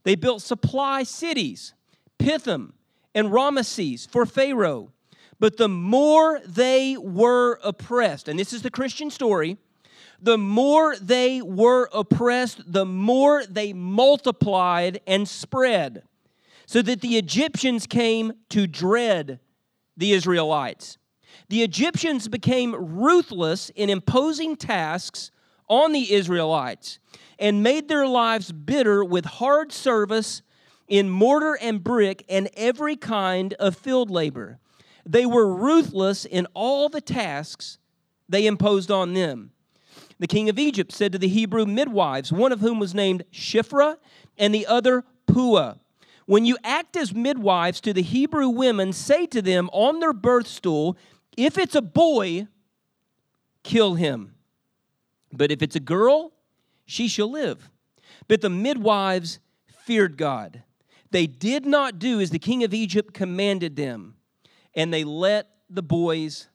They 0.05 0.15
built 0.15 0.43
supply 0.43 1.03
cities, 1.03 1.75
Pithom 2.19 2.75
and 3.15 3.29
Ramesses 3.29 4.09
for 4.09 4.25
Pharaoh 4.25 4.93
but 5.38 5.57
the 5.57 5.69
more 5.69 6.40
they 6.47 6.97
were 6.97 7.59
oppressed, 7.62 8.28
and 8.28 8.38
this 8.38 8.52
is 8.52 8.62
the 8.62 8.71
Christian 8.71 9.11
story, 9.11 9.59
the 10.21 10.38
more 10.38 10.97
they 10.97 11.43
were 11.43 11.90
oppressed, 11.93 12.73
the 12.73 12.87
more 12.87 13.45
they 13.45 13.73
multiplied 13.73 15.00
and 15.07 15.28
spread, 15.28 16.02
so 16.64 16.83
that 16.83 17.00
the 17.00 17.16
Egyptians 17.16 17.87
came 17.87 18.33
to 18.49 18.66
dread 18.66 19.40
the 19.97 20.12
Israelites. 20.12 20.99
The 21.49 21.62
Egyptians 21.62 22.28
became 22.28 22.75
ruthless 22.75 23.71
in 23.71 23.90
imposing 23.90 24.57
tasks 24.57 25.31
on 25.69 25.93
the 25.93 26.12
Israelites 26.12 26.99
and 27.38 27.62
made 27.62 27.88
their 27.88 28.07
lives 28.07 28.50
bitter 28.52 29.05
with 29.05 29.25
hard 29.25 29.71
service 29.71 30.43
in 30.88 31.11
mortar 31.11 31.59
and 31.61 31.83
brick 31.85 32.25
and 32.28 32.49
every 32.57 32.97
kind 32.97 33.55
of 33.55 33.76
field 33.76 34.11
labor. 34.11 34.59
They 35.07 35.25
were 35.25 35.55
ruthless 35.55 36.25
in 36.25 36.49
all 36.53 36.89
the 36.89 37.01
tasks 37.01 37.79
they 38.29 38.47
imposed 38.47 38.91
on 38.91 39.15
them. 39.15 39.53
The 40.19 40.27
king 40.27 40.49
of 40.49 40.59
Egypt 40.59 40.91
said 40.91 41.13
to 41.13 41.19
the 41.19 41.29
Hebrew 41.29 41.65
midwives, 41.65 42.33
one 42.33 42.51
of 42.51 42.61
whom 42.61 42.81
was 42.81 42.95
named 42.95 43.25
Shiphrah 43.33 43.99
and 44.37 44.53
the 44.53 44.67
other 44.67 45.05
Puah, 45.27 45.77
When 46.25 46.45
you 46.45 46.59
act 46.65 46.97
as 46.97 47.15
midwives 47.15 47.81
to 47.83 47.93
the 47.93 48.03
Hebrew 48.03 48.49
women, 48.49 48.93
say 48.93 49.27
to 49.27 49.41
them 49.41 49.71
on 49.73 50.01
their 50.01 50.13
birth 50.13 50.49
stool, 50.49 50.97
If 51.37 51.57
it's 51.57 51.77
a 51.77 51.83
boy, 51.83 52.49
kill 53.63 53.95
him. 53.95 54.35
But 55.33 55.53
if 55.53 55.63
it's 55.63 55.77
a 55.77 55.81
girl, 55.81 56.33
she 56.85 57.07
shall 57.07 57.31
live. 57.31 57.71
But 58.27 58.41
the 58.41 58.51
midwives 58.51 59.39
feared 59.85 60.17
God. 60.17 60.65
They 61.11 61.27
did 61.29 61.65
not 61.65 62.01
do 62.01 62.21
as 62.21 62.31
the 62.31 62.39
king 62.41 62.65
of 62.65 62.75
Egypt 62.75 63.15
commanded 63.15 63.77
them 63.77 64.15
and 64.76 64.92
they 64.92 65.02
let 65.02 65.49
the 65.68 65.83
boys 65.83 66.47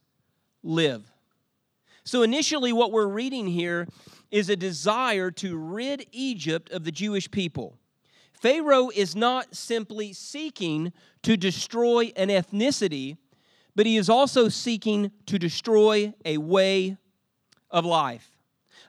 live. 0.63 1.11
So, 2.03 2.23
initially, 2.23 2.71
what 2.71 2.91
we're 2.91 3.07
reading 3.07 3.47
here 3.47 3.87
is 4.31 4.49
a 4.49 4.55
desire 4.55 5.29
to 5.31 5.57
rid 5.57 6.05
Egypt 6.11 6.71
of 6.71 6.83
the 6.83 6.91
Jewish 6.91 7.29
people. 7.29 7.77
Pharaoh 8.33 8.89
is 8.95 9.15
not 9.15 9.55
simply 9.55 10.13
seeking 10.13 10.93
to 11.21 11.37
destroy 11.37 12.11
an 12.15 12.29
ethnicity, 12.29 13.17
but 13.75 13.85
he 13.85 13.97
is 13.97 14.09
also 14.09 14.49
seeking 14.49 15.11
to 15.27 15.37
destroy 15.37 16.13
a 16.25 16.37
way 16.37 16.97
of 17.69 17.85
life. 17.85 18.31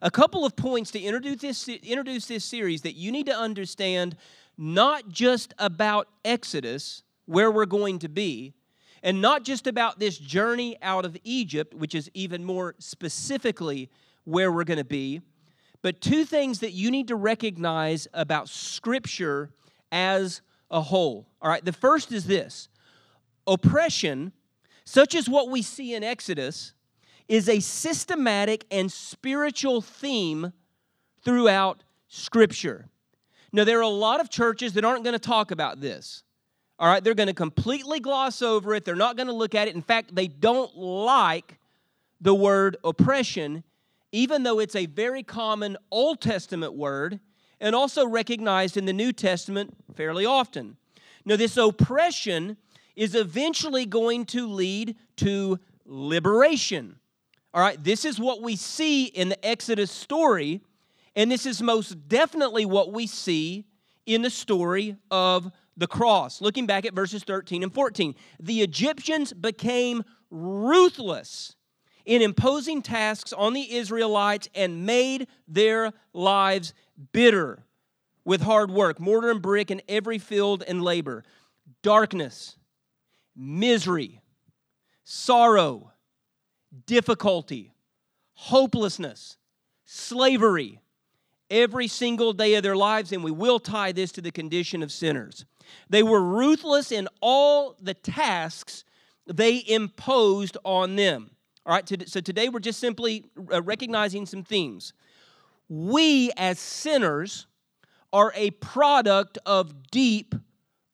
A 0.00 0.10
couple 0.10 0.44
of 0.44 0.56
points 0.56 0.90
to 0.92 1.00
introduce 1.00 1.40
this, 1.40 1.68
introduce 1.68 2.26
this 2.26 2.44
series 2.44 2.82
that 2.82 2.94
you 2.94 3.12
need 3.12 3.26
to 3.26 3.36
understand 3.36 4.16
not 4.56 5.08
just 5.08 5.54
about 5.58 6.08
Exodus, 6.24 7.02
where 7.26 7.50
we're 7.50 7.66
going 7.66 7.98
to 8.00 8.08
be, 8.08 8.54
and 9.02 9.21
not 9.21 9.44
just 9.44 9.66
about 9.66 9.99
this 9.99 10.16
journey 10.18 10.76
out 10.82 11.04
of 11.04 11.16
Egypt, 11.25 11.75
which 11.75 11.94
is 11.94 12.11
even 12.14 12.44
more 12.44 12.75
specifically 12.78 13.90
where 14.25 14.52
we're 14.52 14.64
going 14.64 14.78
to 14.78 14.85
be, 14.85 15.21
but 15.82 16.00
two 16.00 16.25
things 16.25 16.61
that 16.61 16.73
you 16.73 16.90
need 16.90 17.09
to 17.09 17.16
recognize 17.16 18.06
about 18.14 18.49
Scripture 18.49 19.50
as 19.90 20.40
a 20.71 20.80
whole. 20.80 21.26
All 21.40 21.50
right, 21.50 21.64
the 21.64 21.73
first 21.73 22.12
is 22.12 22.25
this 22.26 22.68
oppression, 23.47 24.32
such 24.85 25.14
as 25.16 25.28
what 25.28 25.50
we 25.50 25.62
see 25.62 25.94
in 25.94 26.04
Exodus, 26.04 26.73
is 27.28 27.49
a 27.49 27.59
systematic 27.61 28.64
and 28.71 28.90
spiritual 28.90 29.80
theme 29.80 30.52
throughout 31.25 31.82
Scripture. 32.09 32.87
Now, 33.52 33.64
there 33.64 33.78
are 33.78 33.82
a 33.82 33.88
lot 33.88 34.21
of 34.21 34.30
churches 34.30 34.75
that 34.75 34.85
aren't 34.85 35.04
going 35.04 35.14
to 35.14 35.18
talk 35.18 35.50
about 35.50 35.80
this. 35.80 36.23
All 36.82 36.88
right, 36.88 37.02
they're 37.02 37.14
going 37.14 37.28
to 37.28 37.32
completely 37.32 38.00
gloss 38.00 38.42
over 38.42 38.74
it. 38.74 38.84
They're 38.84 38.96
not 38.96 39.16
going 39.16 39.28
to 39.28 39.32
look 39.32 39.54
at 39.54 39.68
it. 39.68 39.76
In 39.76 39.82
fact, 39.82 40.16
they 40.16 40.26
don't 40.26 40.76
like 40.76 41.60
the 42.20 42.34
word 42.34 42.76
oppression, 42.82 43.62
even 44.10 44.42
though 44.42 44.58
it's 44.58 44.74
a 44.74 44.86
very 44.86 45.22
common 45.22 45.76
Old 45.92 46.20
Testament 46.20 46.74
word 46.74 47.20
and 47.60 47.76
also 47.76 48.04
recognized 48.04 48.76
in 48.76 48.84
the 48.84 48.92
New 48.92 49.12
Testament 49.12 49.76
fairly 49.94 50.26
often. 50.26 50.76
Now, 51.24 51.36
this 51.36 51.56
oppression 51.56 52.56
is 52.96 53.14
eventually 53.14 53.86
going 53.86 54.26
to 54.26 54.48
lead 54.48 54.96
to 55.18 55.60
liberation. 55.86 56.96
All 57.54 57.62
right, 57.62 57.82
this 57.82 58.04
is 58.04 58.18
what 58.18 58.42
we 58.42 58.56
see 58.56 59.04
in 59.04 59.28
the 59.28 59.46
Exodus 59.46 59.92
story, 59.92 60.60
and 61.14 61.30
this 61.30 61.46
is 61.46 61.62
most 61.62 62.08
definitely 62.08 62.64
what 62.64 62.92
we 62.92 63.06
see 63.06 63.66
in 64.04 64.22
the 64.22 64.30
story 64.30 64.96
of 65.12 65.52
the 65.76 65.86
cross. 65.86 66.40
Looking 66.40 66.66
back 66.66 66.84
at 66.84 66.94
verses 66.94 67.24
13 67.24 67.62
and 67.62 67.72
14, 67.72 68.14
the 68.40 68.62
Egyptians 68.62 69.32
became 69.32 70.04
ruthless 70.30 71.56
in 72.04 72.22
imposing 72.22 72.82
tasks 72.82 73.32
on 73.32 73.52
the 73.52 73.74
Israelites 73.74 74.48
and 74.54 74.84
made 74.84 75.28
their 75.46 75.92
lives 76.12 76.74
bitter 77.12 77.64
with 78.24 78.42
hard 78.42 78.70
work, 78.70 79.00
mortar 79.00 79.30
and 79.30 79.42
brick 79.42 79.70
in 79.70 79.82
every 79.88 80.18
field 80.18 80.62
and 80.66 80.82
labor, 80.82 81.24
darkness, 81.82 82.56
misery, 83.36 84.20
sorrow, 85.04 85.92
difficulty, 86.86 87.74
hopelessness, 88.34 89.36
slavery, 89.84 90.80
every 91.52 91.87
single 91.87 92.32
day 92.32 92.54
of 92.54 92.64
their 92.64 92.75
lives, 92.76 93.12
and 93.12 93.23
we 93.23 93.30
will 93.30 93.61
tie 93.61 93.92
this 93.92 94.11
to 94.12 94.21
the 94.21 94.32
condition 94.32 94.82
of 94.82 94.90
sinners. 94.90 95.44
They 95.88 96.02
were 96.02 96.21
ruthless 96.21 96.90
in 96.90 97.06
all 97.21 97.76
the 97.80 97.94
tasks 97.94 98.85
they 99.26 99.62
imposed 99.68 100.56
on 100.64 100.97
them. 100.97 101.30
All 101.64 101.75
right, 101.75 102.09
so 102.09 102.21
today 102.21 102.49
we're 102.49 102.59
just 102.59 102.80
simply 102.80 103.25
uh, 103.52 103.62
recognizing 103.62 104.26
some 104.26 104.42
themes. 104.42 104.92
we 105.68 106.30
as 106.37 106.59
sinners 106.59 107.47
are 108.12 108.32
a 108.35 108.50
product 108.50 109.38
of 109.47 109.90
deep 109.90 110.35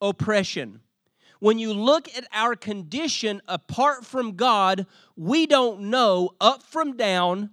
oppression. 0.01 0.81
When 1.41 1.59
you 1.59 1.73
look 1.73 2.09
at 2.17 2.27
our 2.33 2.55
condition 2.55 3.43
apart 3.49 4.05
from 4.05 4.37
God, 4.37 4.87
we 5.17 5.47
don't 5.47 5.83
know 5.83 6.31
up 6.41 6.63
from 6.63 6.97
down 6.97 7.51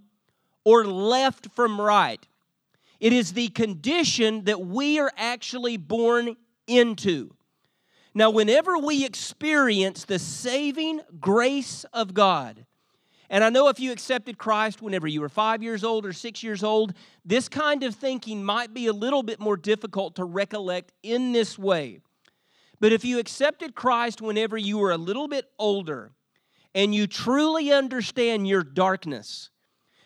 or 0.63 0.85
left 0.85 1.47
from 1.55 1.81
right. 1.81 2.27
It 3.05 3.13
is 3.13 3.33
the 3.33 3.49
condition 3.49 4.45
that 4.45 4.59
we 4.61 4.97
are 4.97 5.11
actually 5.15 5.77
born 5.77 6.37
into. 6.65 7.35
Now, 8.15 8.31
whenever 8.31 8.79
we 8.79 9.05
experience 9.05 10.05
the 10.05 10.17
saving 10.17 11.01
grace 11.19 11.85
of 11.93 12.15
God, 12.15 12.65
and 13.29 13.43
I 13.43 13.49
know 13.51 13.67
if 13.67 13.79
you 13.79 13.91
accepted 13.91 14.39
Christ 14.39 14.81
whenever 14.81 15.05
you 15.05 15.21
were 15.21 15.29
five 15.29 15.61
years 15.61 15.83
old 15.83 16.03
or 16.03 16.13
six 16.13 16.41
years 16.41 16.63
old, 16.63 16.95
this 17.23 17.47
kind 17.47 17.83
of 17.83 17.93
thinking 17.93 18.43
might 18.43 18.73
be 18.73 18.87
a 18.87 18.91
little 18.93 19.21
bit 19.21 19.39
more 19.39 19.55
difficult 19.55 20.15
to 20.15 20.23
recollect 20.23 20.91
in 21.03 21.31
this 21.31 21.59
way. 21.59 21.99
But 22.79 22.91
if 22.91 23.05
you 23.05 23.19
accepted 23.19 23.75
Christ 23.75 24.19
whenever 24.19 24.57
you 24.57 24.79
were 24.79 24.91
a 24.91 24.97
little 24.97 25.27
bit 25.27 25.45
older 25.59 26.11
and 26.73 26.95
you 26.95 27.05
truly 27.05 27.71
understand 27.71 28.47
your 28.47 28.63
darkness, 28.63 29.51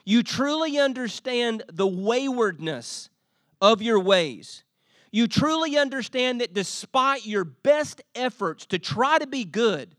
you 0.09 0.23
truly 0.23 0.79
understand 0.79 1.61
the 1.71 1.85
waywardness 1.85 3.11
of 3.61 3.79
your 3.79 3.99
ways, 3.99 4.63
you 5.11 5.27
truly 5.27 5.77
understand 5.77 6.41
that 6.41 6.51
despite 6.51 7.27
your 7.27 7.43
best 7.43 8.01
efforts 8.15 8.65
to 8.65 8.79
try 8.79 9.19
to 9.19 9.27
be 9.27 9.45
good 9.45 9.95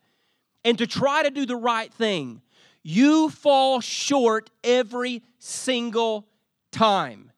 and 0.64 0.76
to 0.78 0.86
try 0.88 1.22
to 1.22 1.30
do 1.30 1.46
the 1.46 1.54
right 1.54 1.94
thing, 1.94 2.42
you 2.82 3.30
fall 3.30 3.80
short 3.80 4.50
every 4.64 5.22
single 5.38 6.26
time. 6.72 7.30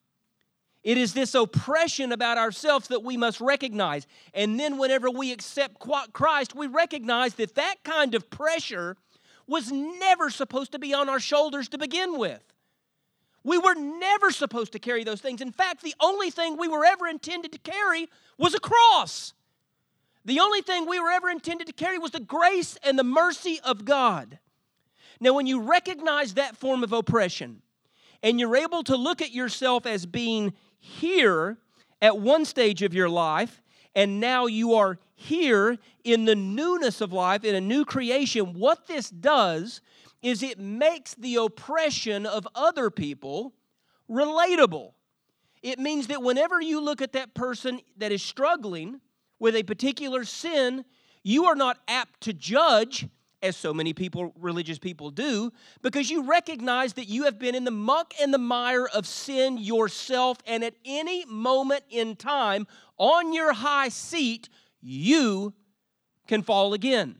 It 0.82 0.96
is 0.96 1.12
this 1.12 1.34
oppression 1.34 2.10
about 2.10 2.38
ourselves 2.38 2.88
that 2.88 3.04
we 3.04 3.18
must 3.18 3.38
recognize. 3.42 4.06
And 4.32 4.58
then, 4.58 4.78
whenever 4.78 5.10
we 5.10 5.30
accept 5.30 5.78
Christ, 6.14 6.56
we 6.56 6.68
recognize 6.68 7.34
that 7.34 7.54
that 7.56 7.84
kind 7.84 8.14
of 8.14 8.30
pressure 8.30 8.96
was 9.46 9.70
never 9.70 10.30
supposed 10.30 10.72
to 10.72 10.78
be 10.78 10.94
on 10.94 11.10
our 11.10 11.20
shoulders 11.20 11.68
to 11.68 11.76
begin 11.76 12.16
with. 12.16 12.42
We 13.44 13.58
were 13.58 13.74
never 13.74 14.30
supposed 14.30 14.72
to 14.72 14.78
carry 14.78 15.04
those 15.04 15.20
things. 15.20 15.40
In 15.40 15.52
fact, 15.52 15.82
the 15.82 15.94
only 16.00 16.30
thing 16.30 16.56
we 16.56 16.68
were 16.68 16.84
ever 16.84 17.08
intended 17.08 17.52
to 17.52 17.58
carry 17.58 18.08
was 18.38 18.54
a 18.54 18.60
cross. 18.60 19.34
The 20.24 20.40
only 20.40 20.62
thing 20.62 20.86
we 20.86 21.00
were 21.00 21.10
ever 21.10 21.28
intended 21.28 21.66
to 21.66 21.72
carry 21.72 21.98
was 21.98 22.12
the 22.12 22.20
grace 22.20 22.78
and 22.84 22.98
the 22.98 23.04
mercy 23.04 23.58
of 23.64 23.84
God. 23.84 24.38
Now, 25.20 25.32
when 25.32 25.46
you 25.46 25.60
recognize 25.60 26.34
that 26.34 26.56
form 26.56 26.84
of 26.84 26.92
oppression 26.92 27.62
and 28.22 28.38
you're 28.38 28.56
able 28.56 28.84
to 28.84 28.96
look 28.96 29.20
at 29.20 29.32
yourself 29.32 29.86
as 29.86 30.06
being 30.06 30.52
here 30.78 31.58
at 32.00 32.18
one 32.18 32.44
stage 32.44 32.82
of 32.82 32.94
your 32.94 33.08
life, 33.08 33.62
and 33.94 34.20
now 34.20 34.46
you 34.46 34.74
are 34.74 34.98
here 35.14 35.78
in 36.04 36.24
the 36.24 36.34
newness 36.34 37.00
of 37.00 37.12
life, 37.12 37.44
in 37.44 37.54
a 37.54 37.60
new 37.60 37.84
creation, 37.84 38.54
what 38.54 38.86
this 38.86 39.10
does 39.10 39.80
is 40.22 40.42
it 40.42 40.58
makes 40.58 41.14
the 41.14 41.36
oppression 41.36 42.26
of 42.26 42.46
other 42.54 42.90
people 42.90 43.52
relatable. 44.08 44.92
It 45.62 45.78
means 45.78 46.08
that 46.08 46.22
whenever 46.22 46.60
you 46.60 46.80
look 46.80 47.02
at 47.02 47.12
that 47.12 47.34
person 47.34 47.80
that 47.96 48.12
is 48.12 48.22
struggling 48.22 49.00
with 49.38 49.54
a 49.54 49.62
particular 49.62 50.24
sin, 50.24 50.84
you 51.22 51.46
are 51.46 51.54
not 51.54 51.78
apt 51.88 52.20
to 52.22 52.32
judge 52.32 53.08
as 53.42 53.56
so 53.56 53.74
many 53.74 53.92
people, 53.92 54.32
religious 54.38 54.78
people 54.78 55.10
do, 55.10 55.52
because 55.82 56.10
you 56.10 56.22
recognize 56.22 56.92
that 56.92 57.08
you 57.08 57.24
have 57.24 57.38
been 57.38 57.56
in 57.56 57.64
the 57.64 57.72
muck 57.72 58.14
and 58.20 58.32
the 58.32 58.38
mire 58.38 58.86
of 58.86 59.06
sin 59.06 59.58
yourself, 59.58 60.38
and 60.46 60.62
at 60.62 60.74
any 60.84 61.24
moment 61.26 61.82
in 61.90 62.14
time, 62.14 62.66
on 62.98 63.32
your 63.32 63.52
high 63.52 63.88
seat, 63.88 64.48
you 64.80 65.52
can 66.28 66.42
fall 66.42 66.72
again. 66.72 67.16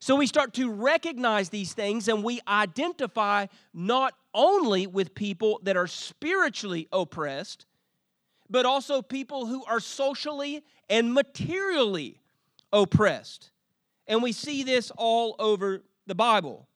So 0.00 0.14
we 0.14 0.26
start 0.26 0.54
to 0.54 0.70
recognize 0.70 1.48
these 1.48 1.72
things 1.72 2.08
and 2.08 2.22
we 2.22 2.40
identify 2.46 3.46
not 3.74 4.14
only 4.32 4.86
with 4.86 5.14
people 5.14 5.60
that 5.64 5.76
are 5.76 5.88
spiritually 5.88 6.88
oppressed, 6.92 7.66
but 8.48 8.64
also 8.64 9.02
people 9.02 9.46
who 9.46 9.64
are 9.64 9.80
socially 9.80 10.64
and 10.88 11.12
materially 11.12 12.20
oppressed. 12.72 13.50
And 14.06 14.22
we 14.22 14.32
see 14.32 14.62
this 14.62 14.92
all 14.96 15.34
over 15.38 15.82
the 16.06 16.14
Bible. 16.14 16.68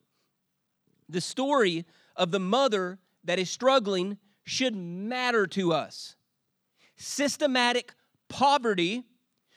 The 1.07 1.21
story 1.21 1.85
of 2.15 2.31
the 2.31 2.39
mother 2.39 2.99
that 3.23 3.39
is 3.39 3.49
struggling 3.49 4.17
should 4.43 4.75
matter 4.75 5.47
to 5.47 5.71
us. 5.71 6.15
Systematic 6.97 7.93
poverty 8.27 9.03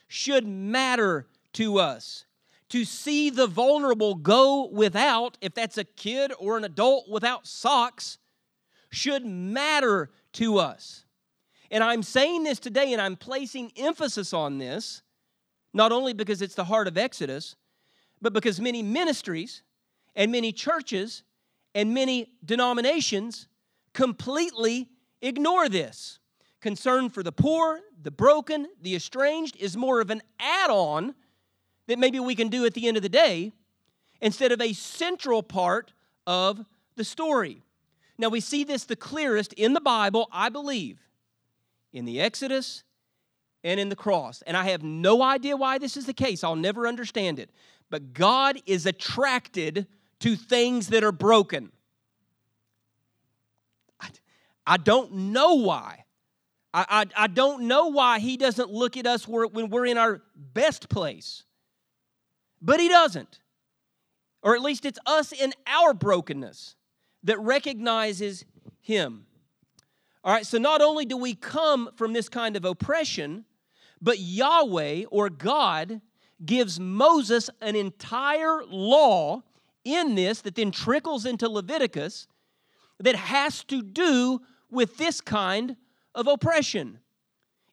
should 0.06 0.46
matter 0.46 1.26
to 1.54 1.78
us. 1.78 2.25
To 2.70 2.84
see 2.84 3.30
the 3.30 3.46
vulnerable 3.46 4.14
go 4.14 4.66
without, 4.66 5.38
if 5.40 5.54
that's 5.54 5.78
a 5.78 5.84
kid 5.84 6.32
or 6.38 6.56
an 6.56 6.64
adult 6.64 7.08
without 7.08 7.46
socks, 7.46 8.18
should 8.90 9.24
matter 9.24 10.10
to 10.32 10.58
us. 10.58 11.04
And 11.70 11.82
I'm 11.82 12.02
saying 12.02 12.44
this 12.44 12.58
today 12.58 12.92
and 12.92 13.00
I'm 13.00 13.16
placing 13.16 13.72
emphasis 13.76 14.32
on 14.32 14.58
this, 14.58 15.02
not 15.72 15.92
only 15.92 16.12
because 16.12 16.42
it's 16.42 16.54
the 16.54 16.64
heart 16.64 16.88
of 16.88 16.96
Exodus, 16.96 17.56
but 18.20 18.32
because 18.32 18.60
many 18.60 18.82
ministries 18.82 19.62
and 20.14 20.32
many 20.32 20.52
churches 20.52 21.22
and 21.74 21.92
many 21.92 22.30
denominations 22.44 23.48
completely 23.92 24.88
ignore 25.20 25.68
this. 25.68 26.18
Concern 26.60 27.10
for 27.10 27.22
the 27.22 27.32
poor, 27.32 27.80
the 28.02 28.10
broken, 28.10 28.66
the 28.80 28.96
estranged 28.96 29.56
is 29.56 29.76
more 29.76 30.00
of 30.00 30.10
an 30.10 30.22
add 30.40 30.70
on 30.70 31.14
that 31.86 31.98
maybe 31.98 32.20
we 32.20 32.34
can 32.34 32.48
do 32.48 32.64
at 32.64 32.74
the 32.74 32.88
end 32.88 32.96
of 32.96 33.02
the 33.02 33.08
day 33.08 33.52
instead 34.20 34.52
of 34.52 34.60
a 34.60 34.72
central 34.72 35.42
part 35.42 35.92
of 36.26 36.64
the 36.96 37.04
story. 37.04 37.62
Now, 38.18 38.28
we 38.28 38.40
see 38.40 38.64
this 38.64 38.84
the 38.84 38.96
clearest 38.96 39.52
in 39.54 39.74
the 39.74 39.80
Bible, 39.80 40.28
I 40.32 40.48
believe, 40.48 40.98
in 41.92 42.04
the 42.04 42.20
Exodus 42.20 42.82
and 43.62 43.78
in 43.78 43.88
the 43.88 43.96
cross. 43.96 44.42
And 44.46 44.56
I 44.56 44.64
have 44.70 44.82
no 44.82 45.22
idea 45.22 45.56
why 45.56 45.78
this 45.78 45.96
is 45.96 46.06
the 46.06 46.14
case. 46.14 46.42
I'll 46.42 46.56
never 46.56 46.86
understand 46.86 47.38
it. 47.38 47.50
But 47.90 48.12
God 48.12 48.58
is 48.66 48.86
attracted 48.86 49.86
to 50.20 50.36
things 50.36 50.88
that 50.88 51.04
are 51.04 51.12
broken. 51.12 51.70
I, 54.00 54.08
I 54.66 54.76
don't 54.76 55.12
know 55.12 55.54
why. 55.54 56.04
I, 56.72 56.84
I, 56.88 57.24
I, 57.24 57.26
don't 57.26 57.62
know 57.62 57.88
why 57.88 58.18
He 58.18 58.36
doesn't 58.36 58.70
look 58.70 58.96
at 58.96 59.06
us 59.06 59.26
when 59.26 59.70
we're 59.70 59.86
in 59.86 59.98
our 59.98 60.22
best 60.34 60.88
place. 60.88 61.44
But 62.60 62.80
He 62.80 62.88
doesn't. 62.88 63.40
Or 64.42 64.54
at 64.54 64.62
least 64.62 64.84
it's 64.84 64.98
us 65.06 65.32
in 65.32 65.52
our 65.66 65.92
brokenness 65.94 66.76
that 67.24 67.38
recognizes 67.40 68.44
Him. 68.80 69.26
All 70.22 70.32
right, 70.32 70.46
so 70.46 70.58
not 70.58 70.80
only 70.80 71.04
do 71.04 71.16
we 71.16 71.34
come 71.34 71.90
from 71.96 72.12
this 72.12 72.28
kind 72.28 72.56
of 72.56 72.64
oppression, 72.64 73.44
but 74.00 74.18
Yahweh 74.18 75.04
or 75.10 75.30
God 75.30 76.00
gives 76.44 76.78
Moses 76.78 77.48
an 77.60 77.76
entire 77.76 78.62
law 78.64 79.42
in 79.84 80.14
this 80.16 80.40
that 80.42 80.56
then 80.56 80.70
trickles 80.70 81.24
into 81.24 81.48
Leviticus 81.48 82.26
that 82.98 83.14
has 83.14 83.64
to 83.64 83.82
do 83.82 84.40
with 84.70 84.96
this 84.96 85.20
kind 85.20 85.76
of 86.14 86.26
oppression. 86.26 86.98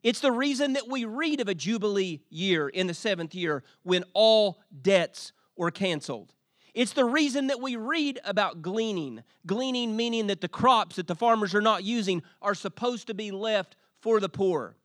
It's 0.03 0.19
the 0.19 0.31
reason 0.31 0.73
that 0.73 0.89
we 0.89 1.05
read 1.05 1.39
of 1.39 1.47
a 1.47 1.55
Jubilee 1.55 2.21
year 2.29 2.67
in 2.67 2.87
the 2.87 2.93
seventh 2.93 3.33
year 3.33 3.63
when 3.83 4.03
all 4.13 4.61
debts 4.81 5.31
were 5.55 5.71
canceled. 5.71 6.33
It's 6.73 6.93
the 6.93 7.05
reason 7.05 7.47
that 7.47 7.61
we 7.61 7.75
read 7.75 8.19
about 8.25 8.61
gleaning. 8.61 9.23
Gleaning 9.45 9.95
meaning 9.95 10.27
that 10.27 10.41
the 10.41 10.47
crops 10.47 10.97
that 10.97 11.07
the 11.07 11.15
farmers 11.15 11.55
are 11.55 11.61
not 11.61 11.83
using 11.83 12.21
are 12.41 12.55
supposed 12.55 13.07
to 13.07 13.13
be 13.13 13.31
left 13.31 13.75
for 14.01 14.19
the 14.19 14.29
poor. 14.29 14.75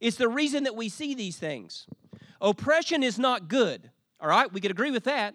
It's 0.00 0.16
the 0.16 0.28
reason 0.28 0.64
that 0.64 0.76
we 0.76 0.88
see 0.88 1.14
these 1.14 1.36
things. 1.36 1.86
Oppression 2.40 3.02
is 3.02 3.18
not 3.18 3.48
good, 3.48 3.90
all 4.20 4.28
right? 4.28 4.52
We 4.52 4.60
could 4.60 4.70
agree 4.70 4.90
with 4.90 5.04
that. 5.04 5.34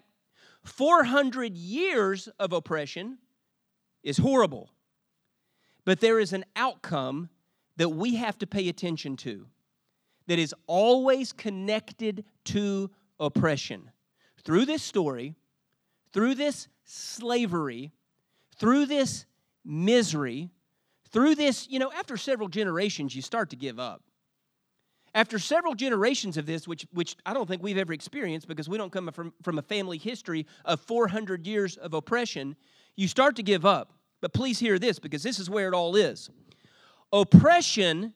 400 0.64 1.56
years 1.56 2.28
of 2.38 2.52
oppression 2.52 3.18
is 4.02 4.18
horrible. 4.18 4.70
But 5.84 6.00
there 6.00 6.18
is 6.18 6.32
an 6.32 6.44
outcome 6.56 7.30
that 7.78 7.88
we 7.88 8.16
have 8.16 8.36
to 8.38 8.46
pay 8.46 8.68
attention 8.68 9.16
to 9.16 9.46
that 10.26 10.38
is 10.38 10.54
always 10.66 11.32
connected 11.32 12.24
to 12.44 12.90
oppression. 13.18 13.90
Through 14.44 14.66
this 14.66 14.82
story, 14.82 15.34
through 16.12 16.34
this 16.34 16.68
slavery, 16.84 17.92
through 18.58 18.86
this 18.86 19.24
misery, 19.64 20.50
through 21.10 21.34
this, 21.34 21.66
you 21.70 21.78
know, 21.78 21.90
after 21.92 22.16
several 22.16 22.48
generations, 22.48 23.14
you 23.16 23.22
start 23.22 23.50
to 23.50 23.56
give 23.56 23.78
up. 23.78 24.02
After 25.14 25.38
several 25.38 25.74
generations 25.74 26.36
of 26.36 26.46
this, 26.46 26.68
which, 26.68 26.86
which 26.92 27.16
I 27.24 27.32
don't 27.32 27.48
think 27.48 27.62
we've 27.62 27.78
ever 27.78 27.92
experienced 27.92 28.46
because 28.46 28.68
we 28.68 28.76
don't 28.76 28.92
come 28.92 29.10
from, 29.12 29.32
from 29.42 29.58
a 29.58 29.62
family 29.62 29.98
history 29.98 30.46
of 30.64 30.80
400 30.80 31.46
years 31.46 31.76
of 31.76 31.94
oppression, 31.94 32.56
you 32.96 33.08
start 33.08 33.36
to 33.36 33.42
give 33.42 33.64
up. 33.64 33.94
But 34.20 34.34
please 34.34 34.58
hear 34.58 34.78
this 34.78 34.98
because 34.98 35.22
this 35.22 35.38
is 35.38 35.48
where 35.48 35.68
it 35.68 35.74
all 35.74 35.96
is. 35.96 36.28
Oppression 37.12 38.14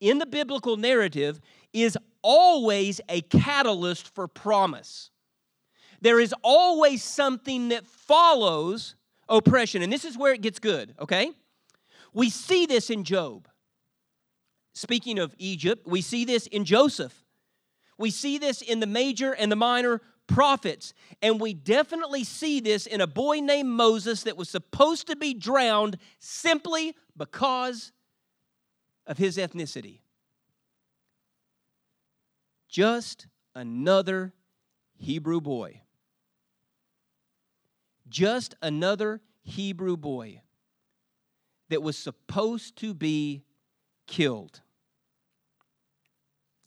in 0.00 0.18
the 0.18 0.26
biblical 0.26 0.76
narrative 0.76 1.40
is 1.72 1.98
always 2.22 3.00
a 3.08 3.20
catalyst 3.22 4.14
for 4.14 4.28
promise. 4.28 5.10
There 6.00 6.20
is 6.20 6.34
always 6.42 7.02
something 7.02 7.68
that 7.68 7.86
follows 7.86 8.96
oppression. 9.28 9.82
And 9.82 9.92
this 9.92 10.04
is 10.04 10.16
where 10.16 10.32
it 10.32 10.40
gets 10.40 10.58
good, 10.58 10.94
okay? 11.00 11.32
We 12.12 12.30
see 12.30 12.66
this 12.66 12.90
in 12.90 13.04
Job. 13.04 13.48
Speaking 14.74 15.18
of 15.18 15.34
Egypt, 15.38 15.86
we 15.86 16.00
see 16.00 16.24
this 16.24 16.46
in 16.46 16.64
Joseph. 16.64 17.24
We 17.98 18.10
see 18.10 18.38
this 18.38 18.62
in 18.62 18.80
the 18.80 18.86
major 18.86 19.32
and 19.32 19.52
the 19.52 19.56
minor 19.56 20.00
prophets. 20.26 20.94
And 21.20 21.40
we 21.40 21.52
definitely 21.52 22.24
see 22.24 22.60
this 22.60 22.86
in 22.86 23.00
a 23.00 23.06
boy 23.06 23.40
named 23.40 23.68
Moses 23.68 24.22
that 24.22 24.36
was 24.36 24.48
supposed 24.48 25.06
to 25.08 25.16
be 25.16 25.34
drowned 25.34 25.98
simply 26.18 26.96
because 27.16 27.92
of 29.10 29.18
his 29.18 29.36
ethnicity. 29.36 29.98
Just 32.68 33.26
another 33.56 34.32
Hebrew 34.96 35.40
boy. 35.40 35.82
Just 38.08 38.54
another 38.62 39.20
Hebrew 39.42 39.96
boy 39.96 40.42
that 41.70 41.82
was 41.82 41.98
supposed 41.98 42.76
to 42.76 42.94
be 42.94 43.42
killed. 44.06 44.60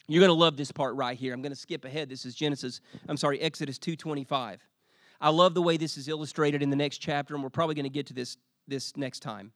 You're 0.10 0.20
going 0.20 0.28
to 0.28 0.34
love 0.34 0.58
this 0.58 0.72
part 0.72 0.96
right 0.96 1.18
here. 1.18 1.34
I'm 1.34 1.42
going 1.42 1.54
to 1.54 1.58
skip 1.58 1.86
ahead. 1.86 2.10
This 2.10 2.26
is 2.26 2.36
Genesis, 2.36 2.82
I'm 3.08 3.18
sorry, 3.18 3.40
Exodus 3.40 3.80
2:25. 3.80 4.58
I 5.22 5.30
love 5.30 5.54
the 5.54 5.62
way 5.62 5.78
this 5.78 5.98
is 5.98 6.10
illustrated 6.10 6.62
in 6.62 6.70
the 6.70 6.76
next 6.76 6.98
chapter 6.98 7.36
and 7.36 7.42
we're 7.42 7.50
probably 7.50 7.76
going 7.76 7.86
to 7.86 7.90
get 7.90 8.08
to 8.08 8.14
this 8.14 8.36
this 8.68 8.98
next 8.98 9.22
time. 9.22 9.54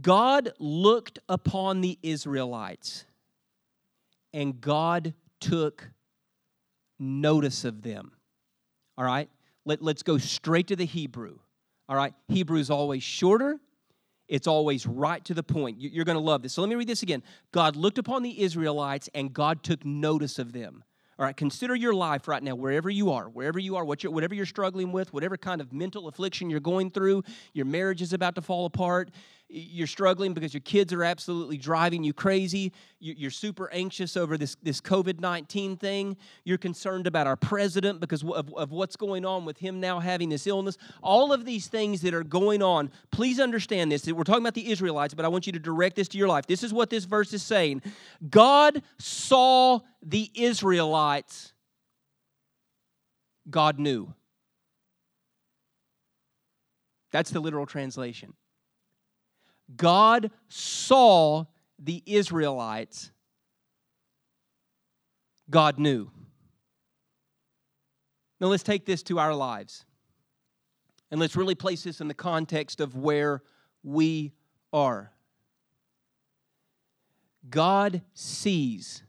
God 0.00 0.52
looked 0.58 1.18
upon 1.28 1.80
the 1.80 1.98
Israelites 2.02 3.04
and 4.32 4.60
God 4.60 5.14
took 5.40 5.88
notice 6.98 7.64
of 7.64 7.82
them. 7.82 8.12
All 8.98 9.04
right? 9.04 9.28
Let, 9.64 9.82
let's 9.82 10.02
go 10.02 10.18
straight 10.18 10.68
to 10.68 10.76
the 10.76 10.86
Hebrew. 10.86 11.38
All 11.88 11.96
right? 11.96 12.14
Hebrew 12.28 12.58
is 12.58 12.70
always 12.70 13.02
shorter, 13.02 13.60
it's 14.26 14.46
always 14.46 14.86
right 14.86 15.24
to 15.26 15.34
the 15.34 15.42
point. 15.42 15.80
You're 15.80 16.04
going 16.04 16.16
to 16.16 16.22
love 16.22 16.42
this. 16.42 16.54
So 16.54 16.62
let 16.62 16.68
me 16.68 16.76
read 16.76 16.88
this 16.88 17.02
again. 17.02 17.22
God 17.52 17.76
looked 17.76 17.98
upon 17.98 18.22
the 18.22 18.42
Israelites 18.42 19.08
and 19.14 19.32
God 19.32 19.62
took 19.62 19.84
notice 19.84 20.38
of 20.38 20.52
them. 20.52 20.82
All 21.16 21.24
right, 21.24 21.36
consider 21.36 21.76
your 21.76 21.94
life 21.94 22.26
right 22.26 22.42
now, 22.42 22.56
wherever 22.56 22.90
you 22.90 23.12
are, 23.12 23.28
wherever 23.28 23.60
you 23.60 23.76
are, 23.76 23.84
whatever 23.84 24.34
you're 24.34 24.46
struggling 24.46 24.90
with, 24.90 25.12
whatever 25.12 25.36
kind 25.36 25.60
of 25.60 25.72
mental 25.72 26.08
affliction 26.08 26.50
you're 26.50 26.58
going 26.58 26.90
through, 26.90 27.22
your 27.52 27.66
marriage 27.66 28.02
is 28.02 28.12
about 28.12 28.34
to 28.34 28.42
fall 28.42 28.66
apart, 28.66 29.10
you're 29.48 29.86
struggling 29.86 30.34
because 30.34 30.54
your 30.54 30.62
kids 30.62 30.92
are 30.92 31.04
absolutely 31.04 31.56
driving 31.56 32.02
you 32.02 32.12
crazy. 32.12 32.72
You're 32.98 33.30
super 33.30 33.70
anxious 33.70 34.16
over 34.16 34.38
this, 34.38 34.56
this 34.62 34.80
COVID 34.80 35.20
19 35.20 35.76
thing. 35.76 36.16
You're 36.44 36.58
concerned 36.58 37.06
about 37.06 37.26
our 37.26 37.36
president 37.36 38.00
because 38.00 38.24
of, 38.24 38.52
of 38.54 38.72
what's 38.72 38.96
going 38.96 39.24
on 39.24 39.44
with 39.44 39.58
him 39.58 39.80
now 39.80 40.00
having 40.00 40.28
this 40.30 40.46
illness. 40.46 40.76
All 41.02 41.32
of 41.32 41.44
these 41.44 41.66
things 41.66 42.00
that 42.02 42.14
are 42.14 42.24
going 42.24 42.62
on, 42.62 42.90
please 43.10 43.38
understand 43.38 43.92
this. 43.92 44.06
We're 44.10 44.24
talking 44.24 44.42
about 44.42 44.54
the 44.54 44.70
Israelites, 44.70 45.14
but 45.14 45.24
I 45.24 45.28
want 45.28 45.46
you 45.46 45.52
to 45.52 45.58
direct 45.58 45.96
this 45.96 46.08
to 46.08 46.18
your 46.18 46.28
life. 46.28 46.46
This 46.46 46.62
is 46.62 46.72
what 46.72 46.90
this 46.90 47.04
verse 47.04 47.32
is 47.32 47.42
saying 47.42 47.82
God 48.30 48.82
saw 48.98 49.80
the 50.02 50.30
Israelites, 50.34 51.52
God 53.48 53.78
knew. 53.78 54.14
That's 57.12 57.30
the 57.30 57.38
literal 57.38 57.66
translation. 57.66 58.34
God 59.76 60.30
saw 60.48 61.44
the 61.78 62.02
Israelites, 62.06 63.10
God 65.50 65.78
knew. 65.78 66.10
Now 68.40 68.48
let's 68.48 68.62
take 68.62 68.84
this 68.84 69.02
to 69.04 69.18
our 69.18 69.34
lives. 69.34 69.84
And 71.10 71.20
let's 71.20 71.36
really 71.36 71.54
place 71.54 71.84
this 71.84 72.00
in 72.00 72.08
the 72.08 72.14
context 72.14 72.80
of 72.80 72.96
where 72.96 73.42
we 73.82 74.32
are. 74.72 75.12
God 77.48 78.02
sees 78.14 79.02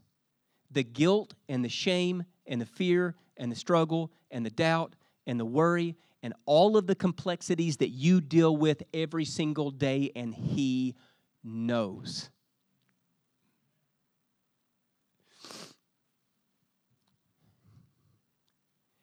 the 0.70 0.84
guilt 0.84 1.34
and 1.48 1.64
the 1.64 1.68
shame 1.68 2.24
and 2.46 2.60
the 2.60 2.66
fear 2.66 3.16
and 3.36 3.50
the 3.50 3.56
struggle 3.56 4.12
and 4.30 4.44
the 4.44 4.50
doubt 4.50 4.94
and 5.26 5.40
the 5.40 5.44
worry 5.44 5.96
and 6.26 6.34
all 6.44 6.76
of 6.76 6.88
the 6.88 6.94
complexities 6.96 7.76
that 7.76 7.90
you 7.90 8.20
deal 8.20 8.56
with 8.56 8.82
every 8.92 9.24
single 9.24 9.70
day, 9.70 10.10
and 10.16 10.34
He 10.34 10.96
knows. 11.44 12.30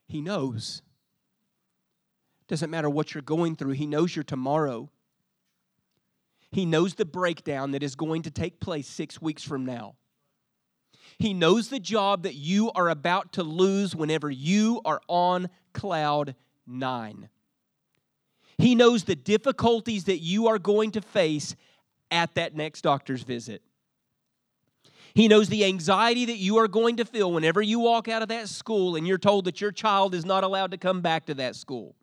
He 0.05 0.19
knows. 0.19 0.81
Doesn't 2.49 2.69
matter 2.69 2.89
what 2.89 3.13
you're 3.13 3.21
going 3.21 3.55
through, 3.55 3.71
He 3.71 3.85
knows 3.87 4.17
your 4.17 4.23
tomorrow. 4.23 4.91
He 6.51 6.65
knows 6.65 6.95
the 6.95 7.05
breakdown 7.05 7.71
that 7.71 7.83
is 7.83 7.95
going 7.95 8.23
to 8.23 8.31
take 8.31 8.59
place 8.59 8.85
six 8.85 9.21
weeks 9.21 9.43
from 9.43 9.63
now. 9.63 9.95
He 11.17 11.33
knows 11.33 11.69
the 11.69 11.79
job 11.79 12.23
that 12.23 12.35
you 12.35 12.69
are 12.73 12.89
about 12.89 13.31
to 13.33 13.43
lose 13.43 13.95
whenever 13.95 14.29
you 14.29 14.81
are 14.83 14.99
on 15.07 15.49
cloud 15.71 16.35
9. 16.67 17.29
He 18.57 18.75
knows 18.75 19.03
the 19.03 19.15
difficulties 19.15 20.05
that 20.05 20.19
you 20.19 20.47
are 20.47 20.59
going 20.59 20.91
to 20.91 21.01
face 21.01 21.55
at 22.11 22.33
that 22.35 22.55
next 22.55 22.81
doctor's 22.81 23.23
visit. 23.23 23.61
He 25.15 25.27
knows 25.27 25.49
the 25.49 25.65
anxiety 25.65 26.25
that 26.25 26.37
you 26.37 26.57
are 26.57 26.67
going 26.67 26.97
to 26.97 27.05
feel 27.05 27.31
whenever 27.31 27.61
you 27.61 27.79
walk 27.79 28.07
out 28.07 28.21
of 28.21 28.29
that 28.29 28.49
school 28.49 28.95
and 28.95 29.07
you're 29.07 29.17
told 29.17 29.45
that 29.45 29.61
your 29.61 29.71
child 29.71 30.15
is 30.15 30.25
not 30.25 30.43
allowed 30.43 30.71
to 30.71 30.77
come 30.77 31.01
back 31.01 31.25
to 31.27 31.35
that 31.35 31.55
school. 31.55 31.95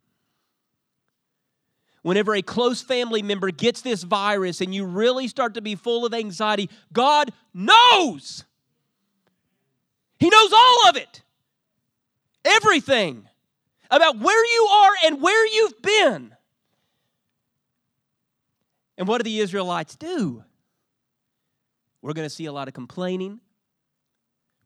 Whenever 2.03 2.35
a 2.35 2.43
close 2.43 2.81
family 2.81 3.21
member 3.21 3.51
gets 3.51 3.83
this 3.83 4.05
virus 4.05 4.61
and 4.61 4.75
you 4.75 4.85
really 4.85 5.29
start 5.29 5.55
to 5.55 5.61
be 5.61 5.75
full 5.75 6.07
of 6.07 6.15
anxiety, 6.15 6.71
God 6.93 7.31
knows. 7.53 8.45
He 10.19 10.31
knows 10.31 10.53
all 10.53 10.89
of 10.89 10.97
it. 10.97 11.23
Everything 12.45 13.29
about 13.91 14.19
where 14.19 14.45
you 14.55 14.69
are 14.71 14.93
and 15.07 15.23
where 15.23 15.47
you've 15.47 15.83
been. 15.83 16.35
And 18.97 19.09
what 19.09 19.19
do 19.19 19.25
the 19.25 19.41
Israelites 19.41 19.97
do? 19.97 20.45
We're 22.03 22.13
going 22.13 22.27
to 22.27 22.35
see 22.35 22.47
a 22.47 22.53
lot 22.53 22.69
of 22.69 22.75
complaining. 22.75 23.41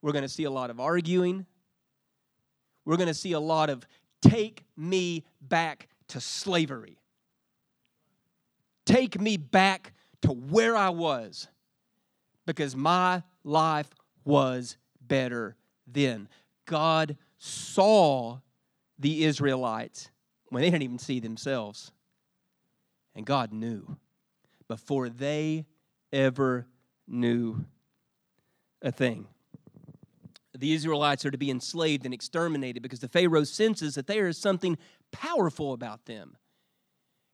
We're 0.03 0.13
going 0.13 0.23
to 0.23 0.29
see 0.29 0.45
a 0.45 0.51
lot 0.51 0.71
of 0.71 0.81
arguing. 0.81 1.47
We're 2.85 2.97
going 2.97 3.09
to 3.09 3.15
see 3.15 3.33
a 3.33 3.41
lot 3.41 3.71
of 3.71 3.87
take 4.21 4.65
me 4.77 5.25
back 5.41 5.89
to 6.09 6.21
slavery. 6.21 6.99
Take 8.85 9.21
me 9.21 9.37
back 9.37 9.93
to 10.23 10.33
where 10.33 10.77
I 10.77 10.91
was 10.91 11.49
because 12.47 12.77
my 12.77 13.23
life 13.43 13.89
was 14.25 14.77
better 15.01 15.57
then. 15.87 16.29
God 16.67 17.17
saw 17.39 18.39
the 18.99 19.25
Israelites 19.25 20.11
when 20.49 20.63
they 20.63 20.71
didn't 20.71 20.83
even 20.83 20.99
see 20.99 21.21
themselves. 21.21 21.93
And 23.15 23.27
God 23.27 23.53
knew 23.53 23.97
before 24.69 25.09
they 25.09 25.67
ever 26.13 26.67
knew 27.07 27.65
a 28.83 28.93
thing. 28.93 29.27
The 30.57 30.73
Israelites 30.73 31.25
are 31.25 31.31
to 31.31 31.39
be 31.39 31.51
enslaved 31.51 32.05
and 32.05 32.15
exterminated 32.15 32.83
because 32.83 33.01
the 33.01 33.09
Pharaoh 33.09 33.45
senses 33.45 33.97
that 33.97 34.07
there 34.07 34.29
is 34.29 34.39
something 34.39 34.79
powerful 35.11 35.73
about 35.73 36.07
them. 36.07 36.37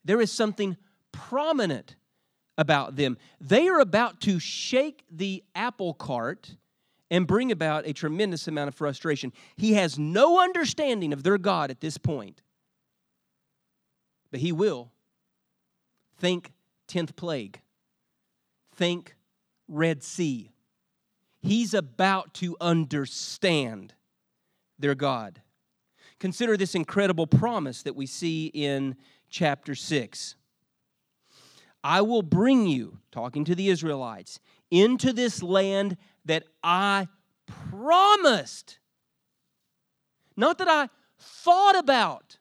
There 0.05 0.21
is 0.21 0.33
something 0.33 0.77
prominent 1.13 1.97
about 2.57 2.97
them. 2.97 3.19
They 3.41 3.69
are 3.69 3.81
about 3.81 4.21
to 4.23 4.39
shake 4.39 5.05
the 5.11 5.45
apple 5.55 5.95
cart 5.95 6.57
and 7.11 7.27
bring 7.27 7.51
about 7.51 7.87
a 7.87 7.93
tremendous 7.93 8.47
amount 8.47 8.69
of 8.69 8.75
frustration. 8.75 9.33
He 9.57 9.75
has 9.75 9.99
no 9.99 10.41
understanding 10.41 11.13
of 11.13 11.23
their 11.23 11.39
God 11.39 11.71
at 11.71 11.81
this 11.81 11.99
point, 11.99 12.43
but 14.31 14.41
he 14.41 14.53
will. 14.53 14.93
Think 16.19 16.53
10th 16.89 17.17
plague, 17.17 17.61
think 18.75 19.17
Red 19.69 20.03
Sea. 20.03 20.53
He's 21.41 21.73
about 21.73 22.35
to 22.35 22.57
understand 22.61 23.95
their 24.79 24.95
God. 24.95 25.41
Consider 26.19 26.57
this 26.57 26.75
incredible 26.75 27.27
promise 27.27 27.83
that 27.83 27.97
we 27.97 28.05
see 28.05 28.47
in 28.53 28.97
chapter 29.31 29.75
6. 29.75 30.35
I 31.83 32.03
will 32.03 32.23
bring 32.23 32.67
you, 32.67 32.99
talking 33.11 33.45
to 33.47 33.55
the 33.55 33.71
Israelites, 33.71 34.39
into 34.71 35.15
this 35.15 35.43
land 35.43 35.97
that 36.25 36.45
I 36.63 37.09
promised. 37.71 38.79
Not 40.37 40.59
that 40.59 40.69
I 40.69 40.89
thought 41.19 41.79
about. 41.79 42.39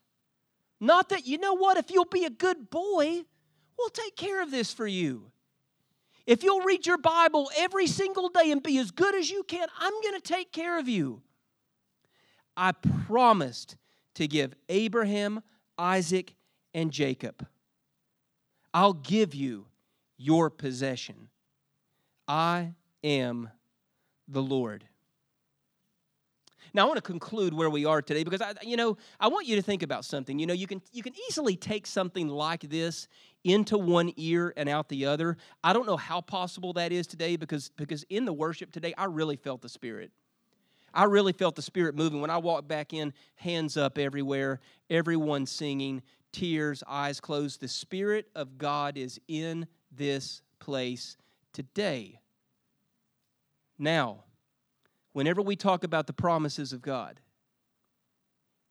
Not 0.79 1.09
that, 1.09 1.27
you 1.27 1.37
know 1.37 1.53
what, 1.55 1.77
if 1.77 1.91
you'll 1.91 2.05
be 2.05 2.25
a 2.25 2.29
good 2.29 2.69
boy, 2.69 3.23
we'll 3.77 3.89
take 3.89 4.15
care 4.15 4.41
of 4.41 4.51
this 4.51 4.71
for 4.73 4.87
you. 4.87 5.31
if 6.29 6.43
you'll 6.43 6.61
read 6.61 6.85
your 6.85 6.99
Bible 6.99 7.49
every 7.57 7.87
single 7.87 8.29
day 8.29 8.51
and 8.51 8.61
be 8.61 8.77
as 8.77 8.91
good 8.91 9.15
as 9.15 9.31
you 9.31 9.41
can, 9.41 9.67
I'm 9.79 9.93
going 10.03 10.13
to 10.13 10.21
take 10.21 10.51
care 10.51 10.77
of 10.77 10.87
you. 10.87 11.23
I 12.55 12.73
promised 13.07 13.77
to 14.13 14.27
give 14.27 14.53
Abraham, 14.69 15.41
Isaac, 15.75 16.35
and 16.71 16.91
Jacob. 16.91 17.47
I'll 18.75 18.93
give 18.93 19.33
you 19.33 19.65
your 20.17 20.51
possession. 20.51 21.29
I 22.27 22.75
am 23.03 23.49
the 24.29 24.41
Lord. 24.41 24.85
Now 26.73 26.83
I 26.83 26.85
want 26.85 26.97
to 26.97 27.01
conclude 27.01 27.53
where 27.53 27.69
we 27.69 27.85
are 27.85 28.01
today 28.01 28.23
because 28.23 28.41
I 28.41 28.53
you 28.61 28.77
know, 28.77 28.97
I 29.19 29.27
want 29.27 29.47
you 29.47 29.55
to 29.55 29.61
think 29.61 29.83
about 29.83 30.05
something. 30.05 30.37
You 30.39 30.45
know, 30.45 30.53
you 30.53 30.67
can 30.67 30.81
you 30.91 31.03
can 31.03 31.13
easily 31.27 31.55
take 31.55 31.87
something 31.87 32.27
like 32.27 32.61
this 32.61 33.07
into 33.43 33.77
one 33.77 34.11
ear 34.17 34.53
and 34.55 34.69
out 34.69 34.89
the 34.89 35.05
other. 35.05 35.37
I 35.63 35.73
don't 35.73 35.87
know 35.87 35.97
how 35.97 36.21
possible 36.21 36.73
that 36.73 36.91
is 36.91 37.07
today 37.07 37.35
because 37.35 37.71
because 37.75 38.03
in 38.09 38.25
the 38.25 38.33
worship 38.33 38.71
today 38.71 38.93
I 38.97 39.05
really 39.05 39.35
felt 39.35 39.61
the 39.61 39.69
spirit. 39.69 40.11
I 40.93 41.03
really 41.03 41.33
felt 41.33 41.55
the 41.55 41.61
spirit 41.61 41.95
moving 41.95 42.21
when 42.21 42.31
I 42.31 42.37
walked 42.37 42.67
back 42.67 42.93
in, 42.93 43.13
hands 43.35 43.77
up 43.77 43.97
everywhere, 43.97 44.59
everyone 44.89 45.45
singing, 45.45 46.01
tears, 46.31 46.83
eyes 46.87 47.19
closed. 47.19 47.61
The 47.61 47.67
spirit 47.67 48.27
of 48.35 48.57
God 48.57 48.97
is 48.97 49.19
in 49.27 49.67
this 49.91 50.41
place 50.59 51.15
today. 51.53 52.19
Now, 53.79 54.25
whenever 55.13 55.41
we 55.41 55.55
talk 55.55 55.85
about 55.85 56.05
the 56.05 56.13
promises 56.13 56.73
of 56.73 56.81
God, 56.81 57.21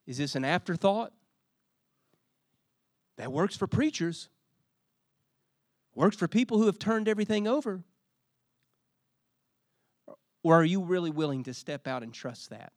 is 0.07 0.18
this 0.18 0.37
an 0.37 0.44
afterthought? 0.44 1.12
That 3.16 3.33
works 3.33 3.57
for 3.57 3.66
preachers, 3.66 4.29
works 5.94 6.16
for 6.16 6.29
people 6.29 6.59
who 6.59 6.66
have 6.66 6.79
turned 6.79 7.09
everything 7.09 7.49
over. 7.49 7.83
Or 10.44 10.55
are 10.55 10.64
you 10.64 10.83
really 10.83 11.11
willing 11.11 11.42
to 11.44 11.55
step 11.55 11.88
out 11.88 12.05
and 12.05 12.14
trust 12.14 12.51
that? 12.51 12.73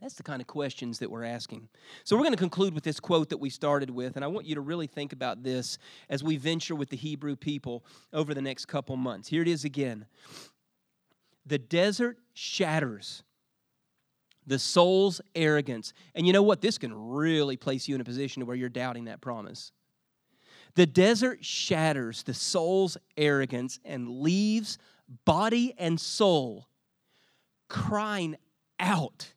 That's 0.00 0.14
the 0.14 0.22
kind 0.22 0.40
of 0.40 0.46
questions 0.46 1.00
that 1.00 1.10
we're 1.10 1.24
asking. 1.24 1.68
So, 2.04 2.16
we're 2.16 2.22
going 2.22 2.32
to 2.32 2.38
conclude 2.38 2.72
with 2.72 2.84
this 2.84 2.98
quote 2.98 3.28
that 3.28 3.36
we 3.36 3.50
started 3.50 3.90
with, 3.90 4.16
and 4.16 4.24
I 4.24 4.28
want 4.28 4.46
you 4.46 4.54
to 4.54 4.62
really 4.62 4.86
think 4.86 5.12
about 5.12 5.42
this 5.42 5.76
as 6.08 6.24
we 6.24 6.38
venture 6.38 6.74
with 6.74 6.88
the 6.88 6.96
Hebrew 6.96 7.36
people 7.36 7.84
over 8.14 8.32
the 8.32 8.40
next 8.40 8.64
couple 8.64 8.96
months. 8.96 9.28
Here 9.28 9.42
it 9.42 9.48
is 9.48 9.66
again 9.66 10.06
The 11.50 11.58
desert 11.58 12.16
shatters 12.32 13.24
the 14.46 14.58
soul's 14.58 15.20
arrogance. 15.34 15.92
And 16.14 16.24
you 16.24 16.32
know 16.32 16.44
what? 16.44 16.60
This 16.60 16.78
can 16.78 16.94
really 16.94 17.56
place 17.56 17.88
you 17.88 17.96
in 17.96 18.00
a 18.00 18.04
position 18.04 18.46
where 18.46 18.54
you're 18.54 18.68
doubting 18.68 19.06
that 19.06 19.20
promise. 19.20 19.72
The 20.76 20.86
desert 20.86 21.44
shatters 21.44 22.22
the 22.22 22.34
soul's 22.34 22.96
arrogance 23.16 23.80
and 23.84 24.20
leaves 24.20 24.78
body 25.24 25.74
and 25.76 26.00
soul 26.00 26.68
crying 27.68 28.36
out 28.78 29.32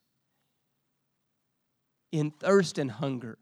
in 2.12 2.30
thirst 2.30 2.78
and 2.78 2.92
hunger. 2.92 3.38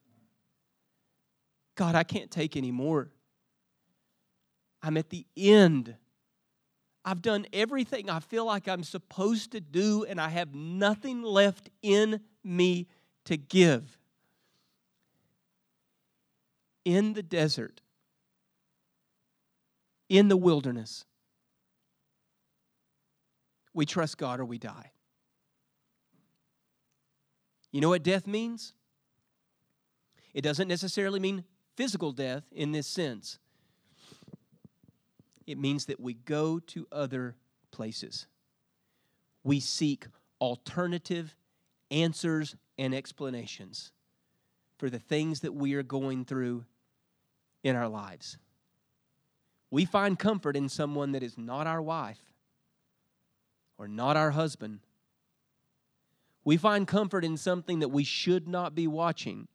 God, 1.75 1.95
I 1.95 2.05
can't 2.05 2.31
take 2.31 2.57
any 2.57 2.71
more. 2.71 3.11
I'm 4.83 4.97
at 4.97 5.11
the 5.11 5.27
end. 5.37 5.95
I've 7.05 7.23
done 7.23 7.47
everything 7.53 8.09
I 8.09 8.21
feel 8.21 8.45
like 8.45 8.69
I'm 8.69 8.85
supposed 8.85 9.53
to 9.53 9.61
do, 9.61 10.05
and 10.05 10.21
I 10.21 10.29
have 10.29 10.55
nothing 10.55 11.23
left 11.23 11.69
in 11.83 12.21
me 12.45 12.87
to 13.25 13.37
give. 13.37 13.99
In 16.85 17.13
the 17.13 17.23
desert, 17.23 17.81
in 20.09 20.29
the 20.29 20.37
wilderness, 20.37 21.05
we 23.75 23.87
trust 23.87 24.19
God 24.19 24.41
or 24.41 24.45
we 24.45 24.59
die. 24.59 24.91
You 27.71 27.81
know 27.81 27.89
what 27.89 28.03
death 28.03 28.27
means? 28.27 28.75
It 30.35 30.43
doesn't 30.43 30.69
necessarily 30.69 31.21
mean 31.21 31.45
physical 31.77 32.13
death 32.13 32.45
in 32.53 32.73
this 32.73 32.87
sense. 32.87 33.39
It 35.47 35.59
means 35.59 35.87
that 35.87 36.01
we 36.01 36.15
go 36.15 36.59
to 36.59 36.87
other 36.93 37.37
places. 37.71 38.27
We 39.45 39.61
seek 39.61 40.07
alternative 40.41 41.35
answers 41.91 42.57
and 42.79 42.95
explanations 42.95 43.93
for 44.79 44.89
the 44.91 44.99
things 44.99 45.41
that 45.41 45.53
we 45.53 45.75
are 45.75 45.83
going 45.83 46.25
through 46.25 46.65
in 47.63 47.77
our 47.77 47.89
lives. 47.89 48.39
We 49.71 49.85
find 49.85 50.19
comfort 50.19 50.57
in 50.57 50.69
someone 50.69 51.13
that 51.13 51.23
is 51.23 51.39
not 51.39 51.67
our 51.67 51.81
wife 51.81 52.21
or 53.79 53.89
not 53.89 54.17
our 54.17 54.33
husband 54.33 54.81
we 56.45 56.57
find 56.57 56.87
comfort 56.89 57.25
in 57.25 57.37
something 57.37 57.79
that 57.81 57.89
we 57.89 58.05
should 58.05 58.49
not 58.49 58.75
be 58.75 58.87
watching. 58.87 59.47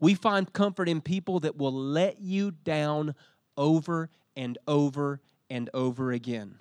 We 0.00 0.14
find 0.14 0.52
comfort 0.52 0.88
in 0.88 1.00
people 1.00 1.40
that 1.40 1.56
will 1.56 1.72
let 1.72 2.20
you 2.20 2.50
down 2.50 3.14
over 3.56 4.10
and 4.36 4.58
over 4.66 5.20
and 5.50 5.70
over 5.74 6.12
again. 6.12 6.58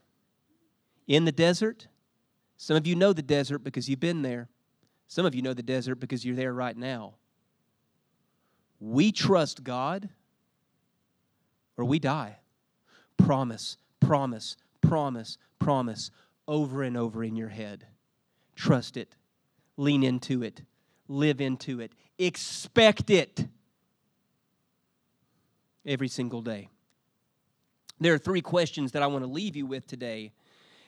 In 1.08 1.26
the 1.26 1.32
desert, 1.32 1.88
some 2.58 2.78
of 2.78 2.88
you 2.88 2.96
know 2.96 3.14
the 3.14 3.22
desert 3.22 3.60
because 3.60 3.90
you've 3.90 4.00
been 4.00 4.22
there. 4.22 4.50
Some 5.08 5.26
of 5.26 5.36
you 5.36 5.42
know 5.42 5.54
the 5.54 5.64
desert 5.64 5.96
because 5.96 6.26
you're 6.26 6.36
there 6.36 6.54
right 6.54 6.76
now. 6.76 7.16
We 8.80 9.12
trust 9.12 9.64
God 9.64 10.10
or 11.78 11.86
we 11.86 12.00
die. 12.00 12.38
Promise, 13.18 13.78
promise, 14.00 14.58
promise, 14.82 15.38
promise 15.60 16.12
over 16.48 16.84
and 16.84 16.98
over 16.98 17.24
in 17.24 17.36
your 17.36 17.50
head. 17.50 17.86
Trust 18.56 18.98
it, 18.98 19.16
lean 19.78 20.04
into 20.04 20.44
it, 20.44 20.62
live 21.08 21.42
into 21.42 21.80
it, 21.80 21.94
expect 22.18 23.10
it 23.10 23.48
every 25.86 26.08
single 26.08 26.42
day. 26.42 26.70
There 28.00 28.14
are 28.14 28.18
three 28.18 28.42
questions 28.42 28.92
that 28.92 29.04
I 29.04 29.08
want 29.08 29.24
to 29.24 29.30
leave 29.30 29.56
you 29.56 29.66
with 29.66 29.88
today, 29.88 30.32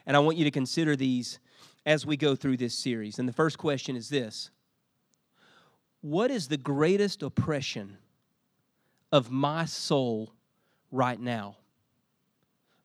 and 0.06 0.18
I 0.18 0.20
want 0.20 0.38
you 0.38 0.44
to 0.44 0.52
consider 0.52 0.96
these 0.96 1.39
as 1.86 2.06
we 2.06 2.18
go 2.18 2.36
through 2.36 2.58
this 2.58 2.74
series. 2.74 3.20
And 3.20 3.28
the 3.28 3.34
first 3.34 3.58
question 3.58 3.96
is 3.96 4.10
this 4.10 4.50
What 6.02 6.32
is 6.32 6.48
the 6.48 6.58
greatest 6.58 7.24
oppression 7.24 7.98
of 9.12 9.32
my 9.32 9.65
soul 9.65 10.34
right 10.91 11.20
now? 11.20 11.58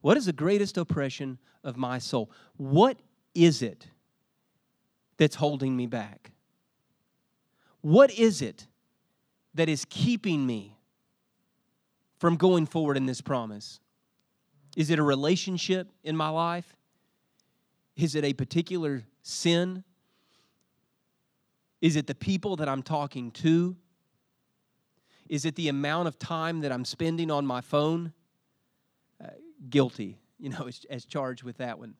What 0.01 0.17
is 0.17 0.25
the 0.25 0.33
greatest 0.33 0.77
oppression 0.77 1.37
of 1.63 1.77
my 1.77 1.99
soul? 1.99 2.31
What 2.57 2.97
is 3.35 3.61
it? 3.61 3.87
that's 5.21 5.35
holding 5.35 5.77
me 5.77 5.85
back? 5.85 6.31
What 7.81 8.09
is 8.09 8.41
it 8.41 8.65
that 9.53 9.69
is 9.69 9.85
keeping 9.87 10.47
me 10.47 10.79
from 12.17 12.37
going 12.37 12.65
forward 12.65 12.97
in 12.97 13.05
this 13.05 13.21
promise? 13.21 13.79
Is 14.75 14.89
it 14.89 14.99
a 14.99 15.03
relationship 15.03 15.89
in 16.03 16.15
my 16.15 16.29
life? 16.29 16.75
Is 17.95 18.15
it 18.15 18.23
a 18.23 18.33
particular 18.33 19.03
sin? 19.21 19.83
Is 21.81 21.95
it 21.95 22.07
the 22.07 22.15
people 22.15 22.55
that 22.57 22.69
I'm 22.69 22.83
talking 22.83 23.31
to? 23.31 23.75
Is 25.27 25.45
it 25.45 25.55
the 25.55 25.67
amount 25.69 26.07
of 26.07 26.19
time 26.19 26.61
that 26.61 26.71
I'm 26.71 26.85
spending 26.85 27.31
on 27.31 27.45
my 27.45 27.61
phone? 27.61 28.13
Uh, 29.23 29.29
guilty, 29.69 30.19
you 30.39 30.49
know, 30.49 30.65
as, 30.67 30.85
as 30.89 31.05
charged 31.05 31.43
with 31.43 31.57
that 31.57 31.79
one. 31.79 31.95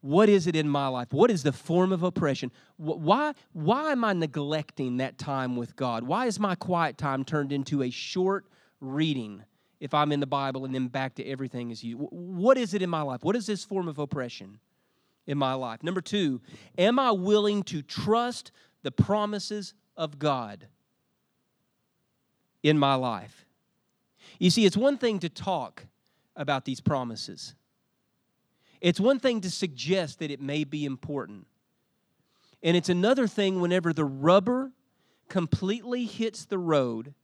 What 0.00 0.28
is 0.28 0.46
it 0.46 0.54
in 0.54 0.68
my 0.68 0.88
life? 0.88 1.14
What 1.14 1.30
is 1.30 1.42
the 1.42 1.52
form 1.52 1.90
of 1.90 2.02
oppression? 2.02 2.52
Why, 2.76 3.32
why 3.54 3.92
am 3.92 4.04
I 4.04 4.12
neglecting 4.12 4.98
that 4.98 5.16
time 5.16 5.56
with 5.56 5.76
God? 5.76 6.02
Why 6.02 6.26
is 6.26 6.38
my 6.38 6.54
quiet 6.54 6.98
time 6.98 7.24
turned 7.24 7.52
into 7.52 7.82
a 7.82 7.88
short 7.88 8.44
reading 8.80 9.44
if 9.80 9.92
I'm 9.94 10.12
in 10.12 10.20
the 10.20 10.26
Bible 10.26 10.64
and 10.64 10.74
then 10.74 10.88
back 10.88 11.14
to 11.16 11.24
everything 11.24 11.70
as 11.70 11.82
you? 11.82 11.96
What 11.96 12.56
is 12.56 12.74
it 12.74 12.82
in 12.82 12.90
my 12.90 13.02
life? 13.02 13.22
What 13.22 13.36
is 13.36 13.46
this 13.46 13.64
form 13.64 13.88
of 13.88 13.98
oppression 13.98 14.58
in 15.26 15.38
my 15.38 15.54
life? 15.54 15.82
Number 15.82 16.00
two, 16.00 16.40
am 16.78 16.98
I 16.98 17.10
willing 17.10 17.62
to 17.64 17.82
trust 17.82 18.52
the 18.82 18.90
promises 18.90 19.74
of 19.96 20.18
God 20.18 20.66
in 22.62 22.78
my 22.78 22.94
life? 22.94 23.44
You 24.38 24.50
see, 24.50 24.64
it's 24.64 24.76
one 24.76 24.98
thing 24.98 25.18
to 25.20 25.28
talk 25.28 25.86
about 26.36 26.64
these 26.64 26.80
promises. 26.80 27.54
It's 28.80 29.00
one 29.00 29.18
thing 29.18 29.40
to 29.42 29.50
suggest 29.50 30.18
that 30.18 30.30
it 30.30 30.40
may 30.40 30.64
be 30.64 30.84
important. 30.84 31.46
And 32.62 32.76
it's 32.76 32.88
another 32.88 33.26
thing 33.26 33.60
whenever 33.60 33.92
the 33.92 34.04
rubber 34.04 34.72
completely 35.28 36.06
hits 36.06 36.44
the 36.44 36.58
road 36.58 37.14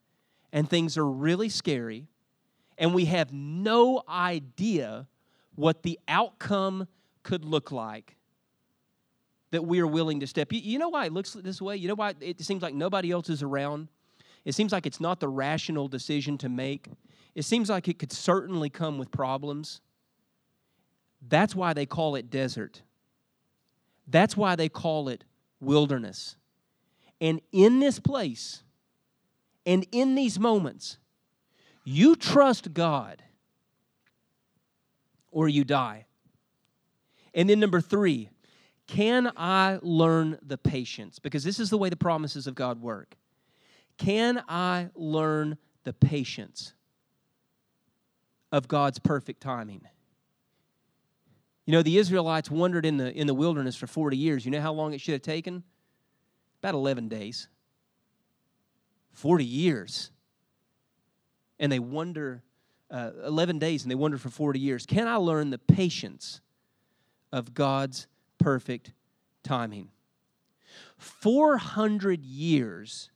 and 0.53 0.69
things 0.69 0.97
are 0.97 1.07
really 1.07 1.49
scary 1.49 2.09
and 2.81 2.95
we 2.95 3.05
have 3.05 3.33
no 3.33 4.03
idea 4.09 5.07
what 5.55 5.83
the 5.83 6.01
outcome 6.09 6.88
could 7.23 7.45
look 7.45 7.71
like 7.71 8.16
that 9.51 9.64
we 9.64 9.81
are 9.81 9.87
willing 9.87 10.21
to 10.21 10.27
step. 10.27 10.49
You 10.51 10.79
know 10.79 10.88
why 10.88 11.05
it 11.05 11.12
looks 11.12 11.35
this 11.35 11.61
way? 11.61 11.77
You 11.77 11.88
know 11.88 11.95
why 11.95 12.14
it 12.21 12.40
seems 12.40 12.62
like 12.62 12.75
nobody 12.75 13.11
else 13.11 13.29
is 13.29 13.43
around? 13.43 13.88
It 14.47 14.55
seems 14.55 14.73
like 14.73 14.87
it's 14.87 15.01
not 15.01 15.21
the 15.21 15.29
rational 15.29 15.88
decision 15.88 16.38
to 16.38 16.49
make. 16.49 16.88
it 17.35 17.45
seems 17.45 17.69
like 17.69 17.87
it 17.87 17.99
could 17.99 18.12
certainly 18.12 18.71
come 18.71 18.97
with 18.99 19.11
problems. 19.11 19.83
That's 21.29 21.55
why 21.55 21.75
they 21.75 21.85
call 21.85 22.14
it 22.14 22.31
desert. 22.31 22.83
That's 24.09 24.37
why 24.37 24.57
they 24.57 24.71
call 24.71 25.09
it 25.09 25.25
wilderness. 25.61 26.37
And 27.21 27.43
in 27.53 27.81
this 27.81 28.01
place, 28.01 28.62
and 29.66 29.87
in 29.93 30.14
these 30.14 30.38
moments, 30.38 30.97
you 31.85 32.16
trust 32.16 32.73
God 32.73 33.23
or 35.31 35.49
you 35.49 35.64
die. 35.64 36.07
And 37.35 37.49
then, 37.49 37.61
number 37.61 37.81
three, 37.81 38.29
can 38.87 39.31
I 39.37 39.79
learn 39.83 40.38
the 40.43 40.59
patience? 40.59 41.19
Because 41.19 41.45
this 41.45 41.61
is 41.61 41.71
the 41.71 41.79
way 41.79 41.88
the 41.88 41.97
promises 41.97 42.47
of 42.47 42.55
God 42.55 42.81
work. 42.83 43.16
Can 43.99 44.43
I 44.49 44.88
learn 44.95 45.59
the 45.85 45.93
patience 45.93 46.75
of 48.51 48.66
God's 48.66 48.99
perfect 48.99 49.40
timing? 49.40 49.83
You 51.66 51.73
know, 51.73 51.83
the 51.83 51.99
Israelites 51.99 52.51
wandered 52.51 52.85
in 52.85 52.97
the, 52.97 53.12
in 53.12 53.29
the 53.29 53.35
wilderness 53.35 53.77
for 53.77 53.87
40 53.87 54.16
years. 54.16 54.45
You 54.45 54.51
know 54.51 54.61
how 54.61 54.73
long 54.73 54.93
it 54.93 55.01
should 55.01 55.12
have 55.12 55.23
taken? 55.23 55.62
About 56.61 56.75
11 56.75 57.09
days. 57.09 57.49
40 59.12 59.45
years. 59.45 60.11
And 61.61 61.70
they 61.70 61.79
wonder 61.79 62.42
uh, 62.90 63.11
11 63.25 63.61
days 63.61 63.83
and 63.83 63.90
they 63.90 63.94
wonder 63.94 64.18
for 64.18 64.31
40 64.31 64.59
years. 64.59 64.87
Can 64.87 65.07
I 65.07 65.16
learn 65.16 65.51
the 65.51 65.59
patience 65.59 66.40
of 67.33 67.55
God's 67.55 68.09
perfect 68.38 68.92
timing? 69.44 69.90
400 70.96 72.25
years 72.25 73.11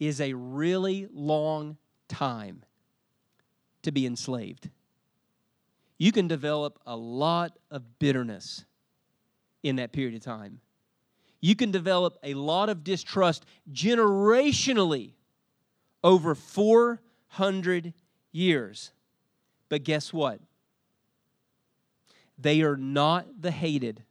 is 0.00 0.20
a 0.20 0.32
really 0.32 1.06
long 1.12 1.76
time 2.08 2.64
to 3.82 3.92
be 3.92 4.06
enslaved. 4.06 4.70
You 5.98 6.12
can 6.12 6.26
develop 6.26 6.80
a 6.86 6.96
lot 6.96 7.58
of 7.70 7.98
bitterness 7.98 8.64
in 9.62 9.76
that 9.76 9.92
period 9.92 10.14
of 10.14 10.22
time. 10.22 10.60
You 11.40 11.54
can 11.54 11.70
develop 11.70 12.18
a 12.22 12.34
lot 12.34 12.68
of 12.68 12.84
distrust 12.84 13.44
generationally 13.70 15.12
over 16.02 16.34
400 16.34 17.00
years. 18.32 18.92
But 19.68 19.82
guess 19.82 20.12
what? 20.12 20.40
They 22.38 22.62
are 22.62 22.76
not 22.76 23.26
the 23.40 23.50
hated, 23.50 24.02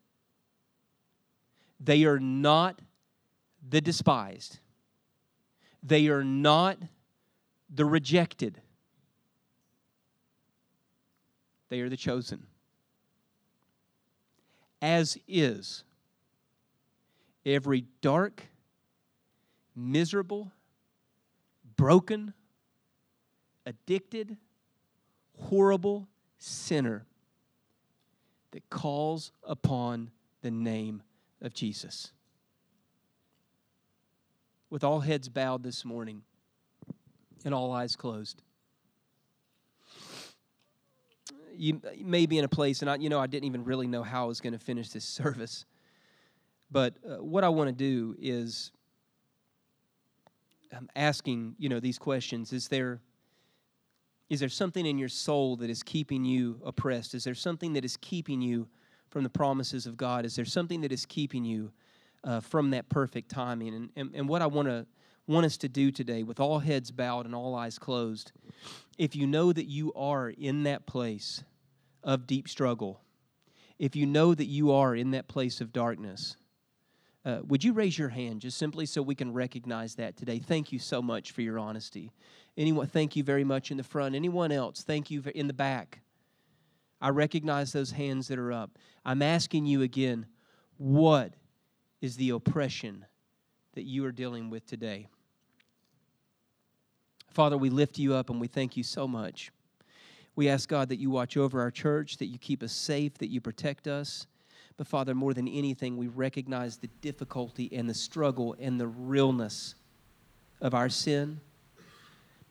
they 1.79 2.05
are 2.05 2.19
not 2.19 2.81
the 3.69 3.81
despised, 3.81 4.59
they 5.81 6.07
are 6.07 6.23
not 6.23 6.77
the 7.73 7.85
rejected, 7.85 8.61
they 11.69 11.81
are 11.81 11.89
the 11.89 11.97
chosen. 11.97 12.47
As 14.81 15.17
is 15.27 15.83
every 17.45 17.85
dark, 18.01 18.43
miserable, 19.75 20.51
broken, 21.77 22.33
addicted, 23.65 24.37
horrible 25.37 26.07
sinner 26.37 27.05
that 28.51 28.69
calls 28.69 29.31
upon 29.43 30.11
the 30.41 30.51
name 30.51 31.01
of 31.41 31.53
Jesus. 31.53 32.11
With 34.69 34.83
all 34.83 34.99
heads 34.99 35.29
bowed 35.29 35.63
this 35.63 35.85
morning 35.85 36.23
and 37.45 37.53
all 37.53 37.71
eyes 37.71 37.95
closed. 37.95 38.41
You 41.55 41.81
may 41.99 42.25
be 42.25 42.39
in 42.39 42.45
a 42.45 42.49
place, 42.49 42.81
and 42.81 42.89
I, 42.89 42.95
you 42.95 43.09
know, 43.09 43.19
I 43.19 43.27
didn't 43.27 43.45
even 43.45 43.63
really 43.63 43.87
know 43.87 44.01
how 44.01 44.23
I 44.23 44.27
was 44.27 44.41
going 44.41 44.53
to 44.53 44.59
finish 44.59 44.89
this 44.89 45.05
service. 45.21 45.65
But 46.71 46.95
uh, 47.07 47.23
what 47.23 47.43
I 47.43 47.49
want 47.49 47.67
to 47.67 47.73
do 47.73 48.15
is 48.19 48.71
I'm 50.75 50.89
asking, 50.95 51.55
you 51.59 51.69
know, 51.69 51.79
these 51.79 51.99
questions. 51.99 52.51
Is 52.51 52.67
there 52.67 53.01
is 54.33 54.39
there 54.39 54.49
something 54.49 54.87
in 54.87 54.97
your 54.97 55.09
soul 55.09 55.55
that 55.57 55.69
is 55.69 55.83
keeping 55.83 56.25
you 56.25 56.59
oppressed? 56.65 57.13
Is 57.13 57.23
there 57.23 57.35
something 57.35 57.73
that 57.73 57.85
is 57.85 57.97
keeping 57.97 58.41
you 58.41 58.67
from 59.11 59.21
the 59.21 59.29
promises 59.29 59.85
of 59.85 59.95
God? 59.95 60.25
Is 60.25 60.35
there 60.35 60.43
something 60.43 60.81
that 60.81 60.91
is 60.91 61.05
keeping 61.05 61.45
you 61.45 61.71
uh, 62.23 62.39
from 62.39 62.71
that 62.71 62.89
perfect 62.89 63.29
timing? 63.29 63.75
And, 63.75 63.89
and, 63.95 64.09
and 64.15 64.27
what 64.27 64.41
I 64.41 64.47
want 64.47 64.69
to 64.69 64.87
want 65.27 65.45
us 65.45 65.55
to 65.57 65.69
do 65.69 65.91
today, 65.91 66.23
with 66.23 66.39
all 66.39 66.57
heads 66.57 66.89
bowed 66.89 67.27
and 67.27 67.35
all 67.35 67.53
eyes 67.53 67.77
closed, 67.77 68.31
if 68.97 69.15
you 69.15 69.27
know 69.27 69.53
that 69.53 69.67
you 69.67 69.93
are 69.93 70.29
in 70.29 70.63
that 70.63 70.87
place 70.87 71.43
of 72.03 72.25
deep 72.25 72.49
struggle, 72.49 73.01
if 73.77 73.95
you 73.95 74.07
know 74.07 74.33
that 74.33 74.47
you 74.47 74.71
are 74.71 74.95
in 74.95 75.11
that 75.11 75.27
place 75.27 75.61
of 75.61 75.71
darkness, 75.71 76.37
uh, 77.23 77.39
would 77.47 77.63
you 77.63 77.71
raise 77.71 77.99
your 77.99 78.09
hand 78.09 78.41
just 78.41 78.57
simply 78.57 78.87
so 78.87 79.01
we 79.01 79.15
can 79.15 79.31
recognize 79.31 79.95
that 79.95 80.17
today? 80.17 80.39
Thank 80.39 80.71
you 80.71 80.79
so 80.79 81.03
much 81.03 81.31
for 81.31 81.41
your 81.41 81.59
honesty. 81.59 82.11
Anyone, 82.57 82.87
thank 82.87 83.15
you 83.15 83.23
very 83.23 83.43
much 83.43 83.71
in 83.71 83.77
the 83.77 83.83
front. 83.83 84.15
Anyone 84.15 84.51
else, 84.51 84.83
thank 84.83 85.09
you 85.09 85.23
in 85.33 85.47
the 85.47 85.53
back. 85.53 86.01
I 87.01 87.09
recognize 87.09 87.73
those 87.73 87.91
hands 87.91 88.27
that 88.27 88.39
are 88.39 88.51
up. 88.51 88.77
I'm 89.03 89.21
asking 89.21 89.65
you 89.65 89.81
again, 89.81 90.25
what 90.77 91.33
is 92.01 92.15
the 92.15 92.29
oppression 92.29 93.05
that 93.73 93.83
you 93.83 94.05
are 94.05 94.11
dealing 94.11 94.49
with 94.49 94.65
today? 94.65 95.07
Father, 97.31 97.57
we 97.57 97.69
lift 97.69 97.97
you 97.97 98.13
up 98.13 98.29
and 98.29 98.39
we 98.39 98.47
thank 98.47 98.77
you 98.77 98.83
so 98.83 99.07
much. 99.07 99.51
We 100.35 100.49
ask 100.49 100.69
God 100.69 100.89
that 100.89 100.99
you 100.99 101.09
watch 101.09 101.35
over 101.35 101.59
our 101.59 101.71
church, 101.71 102.17
that 102.17 102.27
you 102.27 102.37
keep 102.37 102.63
us 102.63 102.71
safe, 102.71 103.17
that 103.17 103.29
you 103.29 103.41
protect 103.41 103.87
us. 103.87 104.27
But 104.77 104.87
Father, 104.87 105.13
more 105.13 105.33
than 105.33 105.47
anything, 105.47 105.97
we 105.97 106.07
recognize 106.07 106.77
the 106.77 106.89
difficulty 107.01 107.69
and 107.73 107.89
the 107.89 107.93
struggle 107.93 108.55
and 108.59 108.79
the 108.79 108.87
realness 108.87 109.75
of 110.61 110.73
our 110.73 110.89
sin. 110.89 111.39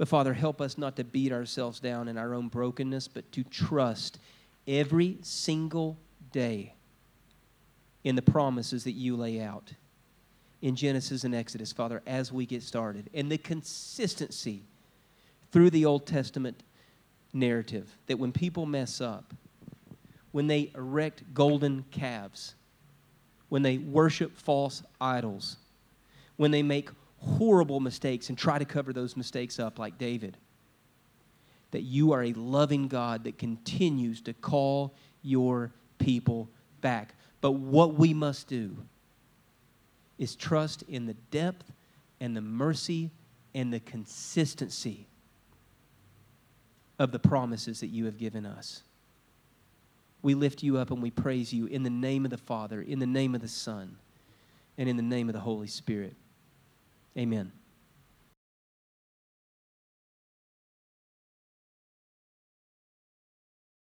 But 0.03 0.09
Father, 0.09 0.35
help 0.35 0.61
us 0.61 0.77
not 0.79 0.97
to 0.97 1.05
beat 1.05 1.31
ourselves 1.31 1.79
down 1.79 2.09
in 2.09 2.19
our 2.19 2.35
own 2.35 2.49
brokenness, 2.49 3.07
but 3.07 3.31
to 3.31 3.45
trust 3.45 4.19
every 4.67 5.19
single 5.23 5.97
day 6.33 6.75
in 8.03 8.17
the 8.17 8.23
promises 8.23 8.83
that 8.83 8.95
you 8.95 9.15
lay 9.15 9.41
out 9.41 9.75
in 10.61 10.75
Genesis 10.75 11.23
and 11.23 11.37
Exodus, 11.37 11.71
Father, 11.71 12.03
as 12.05 12.33
we 12.33 12.47
get 12.47 12.65
started. 12.65 13.11
And 13.15 13.31
the 13.31 13.38
consistency 13.38 14.65
through 15.53 15.71
the 15.71 15.85
Old 15.85 16.05
Testament 16.05 16.65
narrative 17.33 17.97
that 18.09 18.19
when 18.19 18.33
people 18.33 18.67
mess 18.67 19.01
up, 19.01 19.33
when 20.33 20.49
they 20.49 20.73
erect 20.75 21.33
golden 21.33 21.85
calves, 21.93 22.57
when 23.51 23.62
they 23.62 23.79
worship 23.79 24.37
false 24.37 24.83
idols, 25.01 25.59
when 26.38 26.51
they 26.51 26.65
make 26.65 26.91
horrible 27.23 27.81
mistakes 27.81 28.29
and 28.29 28.37
try 28.37 28.59
to 28.59 28.65
cover 28.65 28.93
those 28.93 29.17
mistakes 29.17 29.59
up 29.59 29.79
like 29.79 29.99
David. 29.99 30.37
That 31.71 31.83
you 31.83 32.13
are 32.13 32.23
a 32.23 32.33
loving 32.35 32.89
God 32.89 33.25
that 33.25 33.39
continues 33.39 34.21
to 34.23 34.35
call 34.35 34.95
your 35.23 35.73
people 35.99 36.49
back. 36.81 37.15
But 37.41 37.53
what 37.53 37.95
we 37.95 38.13
must 38.13 38.49
do 38.49 38.77
is 40.19 40.37
trust 40.37 40.83
in 40.89 41.07
the 41.07 41.15
depth 41.31 41.73
and 42.21 42.37
the 42.37 42.41
mercy 42.41 43.11
and 43.55 43.73
the 43.73 43.81
consistency 43.81 45.07
of 46.99 47.11
the 47.11 47.19
promises 47.19 47.81
that 47.81 47.89
you 47.89 48.05
have 48.05 48.19
given 48.19 48.47
us. 48.47 48.83
We 50.23 50.35
lift 50.35 50.63
you 50.63 50.79
up 50.79 50.91
and 50.91 51.03
we 51.03 51.11
praise 51.11 51.53
you 51.53 51.67
in 51.67 51.83
the 51.83 51.91
name 51.91 52.25
of 52.25 52.31
the 52.31 52.39
Father, 52.39 52.81
in 52.81 53.01
the 53.01 53.07
name 53.07 53.35
of 53.35 53.41
the 53.41 53.49
Son, 53.49 53.97
and 54.79 54.89
in 54.89 54.97
the 54.97 55.03
name 55.03 55.29
of 55.29 55.33
the 55.33 55.41
Holy 55.41 55.67
Spirit. 55.67 56.15
Amen. 57.16 57.53